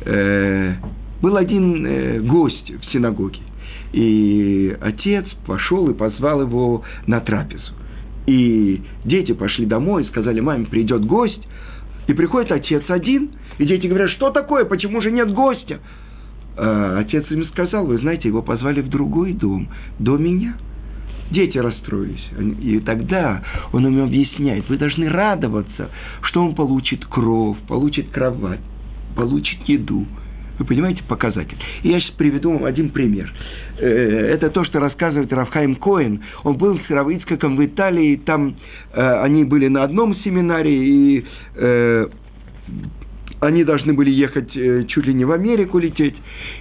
Э, 0.05 0.75
был 1.21 1.37
один 1.37 1.85
э, 1.85 2.19
гость 2.19 2.71
в 2.71 2.91
синагоге, 2.91 3.39
и 3.91 4.75
отец 4.81 5.25
пошел 5.45 5.89
и 5.89 5.93
позвал 5.93 6.41
его 6.41 6.83
на 7.07 7.19
трапезу. 7.19 7.73
И 8.27 8.81
дети 9.05 9.33
пошли 9.33 9.65
домой 9.65 10.03
и 10.03 10.07
сказали, 10.07 10.39
маме, 10.39 10.65
придет 10.65 11.05
гость. 11.05 11.47
И 12.07 12.13
приходит 12.13 12.51
отец 12.51 12.83
один, 12.87 13.31
и 13.57 13.65
дети 13.65 13.87
говорят, 13.87 14.09
что 14.11 14.31
такое, 14.31 14.65
почему 14.65 15.01
же 15.01 15.11
нет 15.11 15.33
гостя? 15.33 15.79
А 16.57 16.99
отец 16.99 17.25
им 17.29 17.45
сказал, 17.45 17.85
вы 17.85 17.97
знаете, 17.99 18.27
его 18.27 18.41
позвали 18.41 18.81
в 18.81 18.89
другой 18.89 19.33
дом, 19.33 19.69
до 19.99 20.17
меня– 20.17 20.55
Дети 21.31 21.57
расстроились. 21.57 22.29
И 22.61 22.81
тогда 22.81 23.41
он 23.71 23.87
им 23.87 24.03
объясняет, 24.03 24.67
вы 24.67 24.77
должны 24.77 25.07
радоваться, 25.07 25.89
что 26.23 26.43
он 26.43 26.55
получит 26.55 27.05
кровь, 27.05 27.57
получит 27.69 28.09
кровать, 28.09 28.59
получит 29.15 29.61
еду. 29.67 30.05
Вы 30.59 30.65
понимаете 30.65 31.03
показатель? 31.03 31.57
И 31.83 31.89
я 31.89 31.99
сейчас 31.99 32.11
приведу 32.11 32.51
вам 32.51 32.65
один 32.65 32.89
пример. 32.89 33.33
Э, 33.77 33.87
это 33.87 34.49
то, 34.49 34.63
что 34.63 34.79
рассказывает 34.79 35.31
Рафхайм 35.33 35.75
Коэн. 35.75 36.21
Он 36.43 36.55
был 36.55 36.79
с 36.79 36.89
Равицкаком 36.89 37.57
в 37.57 37.65
Италии, 37.65 38.17
там 38.17 38.55
э, 38.93 39.21
они 39.21 39.43
были 39.43 39.67
на 39.67 39.83
одном 39.83 40.15
семинаре, 40.17 40.71
и 40.71 41.25
э, 41.55 42.07
они 43.41 43.63
должны 43.63 43.93
были 43.93 44.11
ехать 44.11 44.55
э, 44.55 44.85
чуть 44.87 45.05
ли 45.07 45.13
не 45.15 45.25
в 45.25 45.31
Америку 45.31 45.79
лететь. 45.79 46.15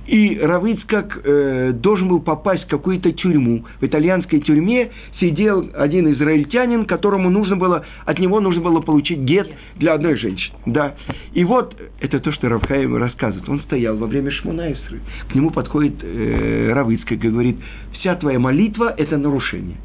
И 0.07 0.39
Равыцкак 0.39 1.21
э, 1.23 1.73
должен 1.75 2.09
был 2.09 2.21
попасть 2.21 2.65
в 2.65 2.69
какую-то 2.69 3.13
тюрьму. 3.13 3.67
В 3.81 3.85
итальянской 3.85 4.41
тюрьме 4.41 4.91
сидел 5.21 5.69
один 5.75 6.11
израильтянин, 6.15 6.87
которому 6.87 7.29
нужно 7.29 7.57
было, 7.57 7.85
от 8.07 8.19
него 8.19 8.41
нужно 8.41 8.63
было 8.63 8.81
получить 8.81 9.19
гет 9.19 9.49
для 9.77 9.93
одной 9.93 10.17
женщины. 10.17 10.57
Да. 10.65 10.95
И 11.35 11.45
вот, 11.45 11.77
это 12.01 12.19
то, 12.19 12.33
что 12.33 12.49
Равхаев 12.49 12.97
рассказывает. 12.97 13.47
Он 13.49 13.61
стоял 13.61 13.97
во 13.99 14.07
время 14.07 14.31
Шмунайсры. 14.31 15.01
К 15.29 15.35
нему 15.35 15.51
подходит 15.51 16.03
э, 16.03 16.73
Равыцкак 16.73 17.23
и 17.23 17.29
говорит, 17.29 17.57
вся 17.93 18.15
твоя 18.15 18.39
молитва– 18.39 18.95
это 18.97 19.19
нарушение. 19.19 19.77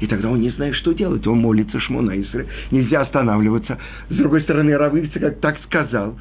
И 0.00 0.06
тогда 0.06 0.28
он 0.28 0.40
не 0.40 0.50
знает, 0.50 0.74
что 0.76 0.92
делать. 0.92 1.26
Он 1.26 1.38
молится 1.38 1.80
Шмона 1.80 2.20
Исры. 2.20 2.46
Нельзя 2.70 3.02
останавливаться. 3.02 3.78
С 4.08 4.14
другой 4.14 4.42
стороны, 4.42 4.76
Равыцкак 4.76 5.22
как 5.22 5.40
так 5.40 5.58
сказал. 5.64 6.16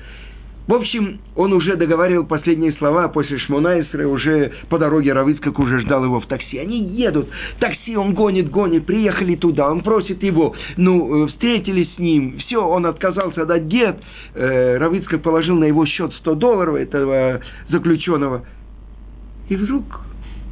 В 0.66 0.74
общем, 0.74 1.20
он 1.36 1.52
уже 1.52 1.76
договаривал 1.76 2.26
последние 2.26 2.72
слова 2.74 3.10
после 3.10 3.38
Шмонайсера, 3.38 4.08
уже 4.08 4.54
по 4.70 4.80
дороге 4.80 5.12
Равыцкак 5.12 5.60
уже 5.60 5.82
ждал 5.82 6.06
его 6.06 6.22
в 6.22 6.28
такси. 6.28 6.58
Они 6.58 6.80
едут, 6.80 7.28
такси 7.60 7.98
он 7.98 8.14
гонит, 8.14 8.50
гонит, 8.50 8.86
приехали 8.86 9.36
туда, 9.36 9.70
он 9.70 9.82
просит 9.82 10.24
его, 10.24 10.56
ну, 10.78 11.26
э, 11.26 11.28
встретились 11.28 11.94
с 11.96 12.00
ним, 12.00 12.38
все, 12.40 12.66
он 12.66 12.86
отказался 12.86 13.46
дать 13.46 13.64
гет, 13.64 13.98
э, 14.36 15.18
положил 15.22 15.58
на 15.58 15.66
его 15.66 15.86
счет 15.86 16.14
100 16.14 16.36
долларов 16.36 16.76
этого 16.76 17.42
заключенного. 17.70 18.46
И 19.50 19.58
вдруг 19.58 19.84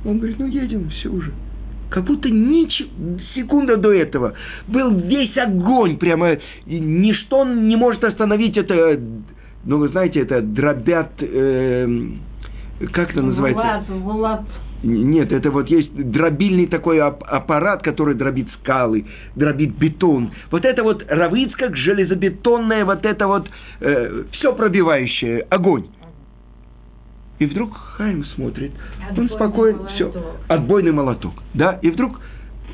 он 0.04 0.18
говорит, 0.18 0.40
ну 0.40 0.48
едем, 0.48 0.90
все 0.90 1.08
уже. 1.08 1.32
Как 1.90 2.04
будто 2.04 2.30
ничего, 2.30 2.90
секунда 3.34 3.78
до 3.78 3.94
этого 3.94 4.34
был 4.68 4.92
весь 4.92 5.38
огонь, 5.38 5.98
прямо 5.98 6.38
ничто 6.66 7.46
не 7.46 7.78
может 7.78 8.04
остановить 8.04 8.58
это 8.58 9.00
ну, 9.66 9.78
вы 9.78 9.90
знаете, 9.90 10.22
это 10.22 10.42
дробят, 10.42 11.12
э, 11.20 11.88
как 12.92 13.12
это 13.12 13.22
называется? 13.22 13.62
Влад, 13.62 13.90
Влад. 13.90 14.42
Нет, 14.84 15.32
это 15.32 15.52
вот 15.52 15.70
есть 15.70 15.94
дробильный 15.94 16.66
такой 16.66 17.00
аппарат, 17.00 17.84
который 17.84 18.16
дробит 18.16 18.48
скалы, 18.60 19.06
дробит 19.36 19.78
бетон. 19.78 20.32
Вот 20.50 20.66
это 20.66 20.82
вот 20.82 21.06
равиц, 21.08 21.52
как 21.56 21.78
железобетонное, 21.78 22.84
вот 22.84 23.06
это 23.06 23.28
вот 23.28 23.48
э, 23.80 24.24
все 24.32 24.54
пробивающее, 24.54 25.46
огонь. 25.50 25.86
И 27.38 27.46
вдруг 27.46 27.76
Хайм 27.76 28.24
смотрит, 28.36 28.72
отбойный 29.10 29.32
он 29.32 29.36
спокойно, 29.36 29.88
все, 29.96 30.14
отбойный 30.48 30.92
молоток, 30.92 31.34
да, 31.54 31.80
и 31.82 31.90
вдруг 31.90 32.20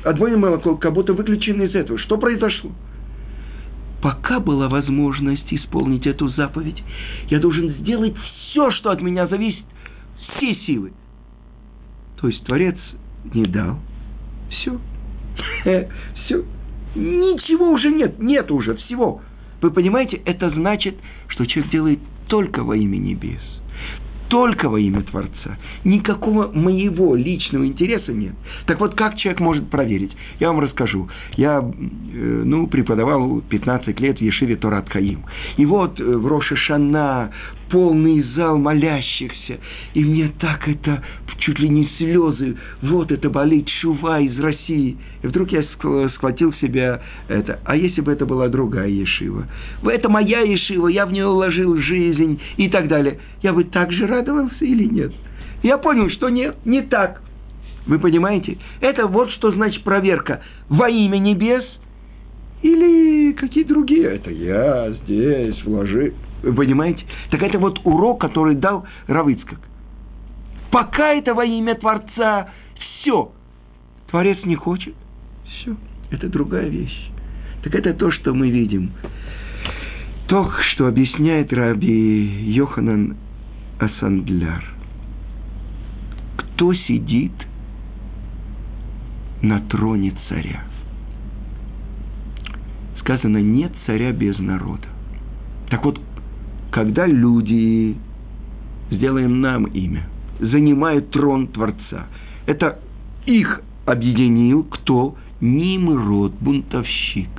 отбойный 0.04 0.38
молоток 0.38 0.80
как 0.80 0.92
будто 0.92 1.12
выключен 1.12 1.62
из 1.62 1.74
этого. 1.74 1.98
Что 1.98 2.18
произошло? 2.18 2.70
Пока 4.02 4.40
была 4.40 4.68
возможность 4.68 5.52
исполнить 5.52 6.06
эту 6.06 6.28
заповедь, 6.28 6.82
я 7.28 7.40
должен 7.40 7.70
сделать 7.70 8.14
все, 8.16 8.70
что 8.72 8.90
от 8.90 9.00
меня 9.00 9.26
зависит, 9.26 9.64
все 10.36 10.54
силы. 10.66 10.92
То 12.20 12.28
есть 12.28 12.44
Творец 12.44 12.76
не 13.32 13.46
дал. 13.46 13.78
Все. 14.50 14.78
Все. 16.24 16.44
Ничего 16.94 17.70
уже 17.70 17.90
нет. 17.90 18.18
Нет 18.18 18.50
уже 18.50 18.74
всего. 18.76 19.20
Вы 19.60 19.70
понимаете, 19.70 20.16
это 20.24 20.50
значит, 20.50 20.96
что 21.28 21.46
человек 21.46 21.70
делает 21.70 21.98
только 22.28 22.62
во 22.62 22.76
имя 22.76 22.96
небес 22.96 23.57
только 24.28 24.68
во 24.68 24.78
имя 24.78 25.02
Творца. 25.02 25.58
Никакого 25.84 26.50
моего 26.52 27.14
личного 27.16 27.66
интереса 27.66 28.12
нет. 28.12 28.34
Так 28.66 28.80
вот, 28.80 28.94
как 28.94 29.16
человек 29.16 29.40
может 29.40 29.70
проверить? 29.70 30.12
Я 30.38 30.48
вам 30.48 30.60
расскажу. 30.60 31.08
Я, 31.36 31.60
э, 31.60 32.42
ну, 32.44 32.66
преподавал 32.66 33.40
15 33.40 34.00
лет 34.00 34.18
в 34.18 34.20
Ешиве 34.20 34.56
Торат 34.56 34.88
Каим. 34.88 35.24
И 35.56 35.66
вот 35.66 36.00
э, 36.00 36.04
в 36.04 36.26
Роша 36.26 36.56
Шана 36.56 37.30
полный 37.70 38.22
зал 38.34 38.58
молящихся, 38.58 39.58
и 39.94 40.04
мне 40.04 40.32
так 40.38 40.68
это, 40.68 41.02
чуть 41.38 41.58
ли 41.58 41.68
не 41.68 41.88
слезы, 41.96 42.56
вот 42.82 43.12
это 43.12 43.30
болит 43.30 43.68
шува 43.80 44.20
из 44.20 44.38
России. 44.38 44.96
И 45.22 45.26
вдруг 45.26 45.52
я 45.52 45.62
схватил 46.14 46.52
себя 46.54 47.00
это, 47.28 47.60
а 47.64 47.76
если 47.76 48.00
бы 48.00 48.12
это 48.12 48.26
была 48.26 48.48
другая 48.48 48.88
Ешива? 48.88 49.46
Это 49.84 50.08
моя 50.08 50.40
Ешива, 50.40 50.88
я 50.88 51.06
в 51.06 51.12
нее 51.12 51.26
уложил 51.26 51.76
жизнь 51.76 52.40
и 52.56 52.68
так 52.68 52.88
далее. 52.88 53.18
Я 53.42 53.52
бы 53.52 53.64
так 53.64 53.92
же 53.92 54.06
радовался 54.06 54.64
или 54.64 54.84
нет? 54.84 55.12
Я 55.62 55.78
понял, 55.78 56.10
что 56.10 56.28
нет, 56.28 56.56
не 56.64 56.82
так. 56.82 57.22
Вы 57.86 57.98
понимаете? 57.98 58.58
Это 58.80 59.06
вот 59.06 59.30
что 59.32 59.50
значит 59.50 59.82
проверка. 59.82 60.42
Во 60.68 60.88
имя 60.90 61.18
небес 61.18 61.64
или 62.62 63.32
какие 63.32 63.64
другие? 63.64 64.04
Это 64.04 64.30
я 64.30 64.90
здесь 65.02 65.62
вложил. 65.64 66.12
Вы 66.42 66.52
понимаете? 66.52 67.04
Так 67.30 67.42
это 67.42 67.58
вот 67.58 67.80
урок, 67.84 68.20
который 68.20 68.54
дал 68.54 68.86
Равыцкак. 69.06 69.58
Пока 70.70 71.14
это 71.14 71.34
во 71.34 71.44
имя 71.44 71.74
Творца, 71.74 72.50
все. 73.00 73.32
Творец 74.10 74.38
не 74.44 74.54
хочет, 74.54 74.94
все. 75.44 75.76
Это 76.10 76.28
другая 76.28 76.68
вещь. 76.68 77.10
Так 77.62 77.74
это 77.74 77.92
то, 77.94 78.10
что 78.10 78.34
мы 78.34 78.50
видим. 78.50 78.92
То, 80.28 80.52
что 80.72 80.86
объясняет 80.86 81.52
Раби 81.52 82.52
Йоханан 82.52 83.16
Асандляр. 83.78 84.64
Кто 86.36 86.74
сидит 86.74 87.32
на 89.42 89.60
троне 89.60 90.14
царя. 90.28 90.62
Сказано, 93.00 93.38
нет 93.38 93.72
царя 93.86 94.12
без 94.12 94.38
народа. 94.38 94.86
Так 95.70 95.84
вот, 95.84 96.00
когда 96.78 97.08
люди, 97.08 97.96
сделаем 98.92 99.40
нам 99.40 99.64
имя, 99.64 100.08
занимают 100.38 101.10
трон 101.10 101.48
Творца, 101.48 102.06
это 102.46 102.78
их 103.26 103.62
объединил 103.84 104.62
кто? 104.62 105.16
Нимрод, 105.40 106.34
бунтовщик. 106.40 107.30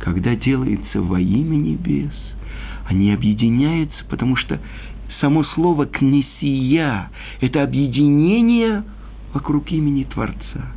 Когда 0.00 0.34
делается 0.34 1.00
во 1.00 1.20
имя 1.20 1.54
небес, 1.54 2.10
они 2.86 3.12
объединяются, 3.12 4.04
потому 4.08 4.34
что 4.34 4.58
само 5.20 5.44
слово 5.54 5.86
«кнесия»– 5.86 7.10
это 7.40 7.62
объединение 7.62 8.82
вокруг 9.32 9.70
имени 9.70 10.02
Творца. 10.02 10.72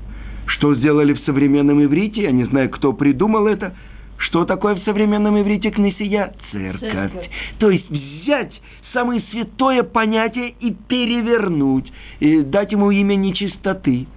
Что 0.45 0.75
сделали 0.75 1.13
в 1.13 1.19
современном 1.21 1.83
иврите, 1.83 2.21
я 2.21 2.31
не 2.31 2.43
знаю, 2.43 2.69
кто 2.69 2.93
придумал 2.93 3.47
это, 3.47 3.73
что 4.17 4.45
такое 4.45 4.75
в 4.75 4.83
современном 4.83 5.39
иврите 5.39 5.71
кнесия? 5.71 6.33
Церковь. 6.51 6.91
Церковь. 6.91 7.29
То 7.59 7.69
есть 7.69 7.89
взять 7.89 8.53
самое 8.93 9.21
святое 9.31 9.83
понятие 9.83 10.55
и 10.59 10.71
перевернуть, 10.71 11.91
и 12.19 12.41
дать 12.41 12.71
ему 12.71 12.91
имя 12.91 13.15
нечистоты. 13.15 14.07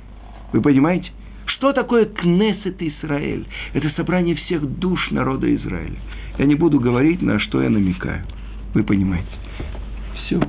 Вы 0.53 0.63
понимаете? 0.63 1.11
Что 1.47 1.73
такое 1.73 2.05
Кнесет 2.05 2.81
Израиль? 2.81 3.47
Это 3.73 3.91
собрание 3.97 4.37
всех 4.37 4.65
душ 4.79 5.11
народа 5.11 5.53
Израиля. 5.57 5.97
Я 6.39 6.45
не 6.45 6.55
буду 6.55 6.79
говорить, 6.79 7.21
на 7.21 7.41
что 7.41 7.63
я 7.63 7.69
намекаю. 7.69 8.23
Вы 8.75 8.85
понимаете. 8.85 9.29
Все. 10.15 10.41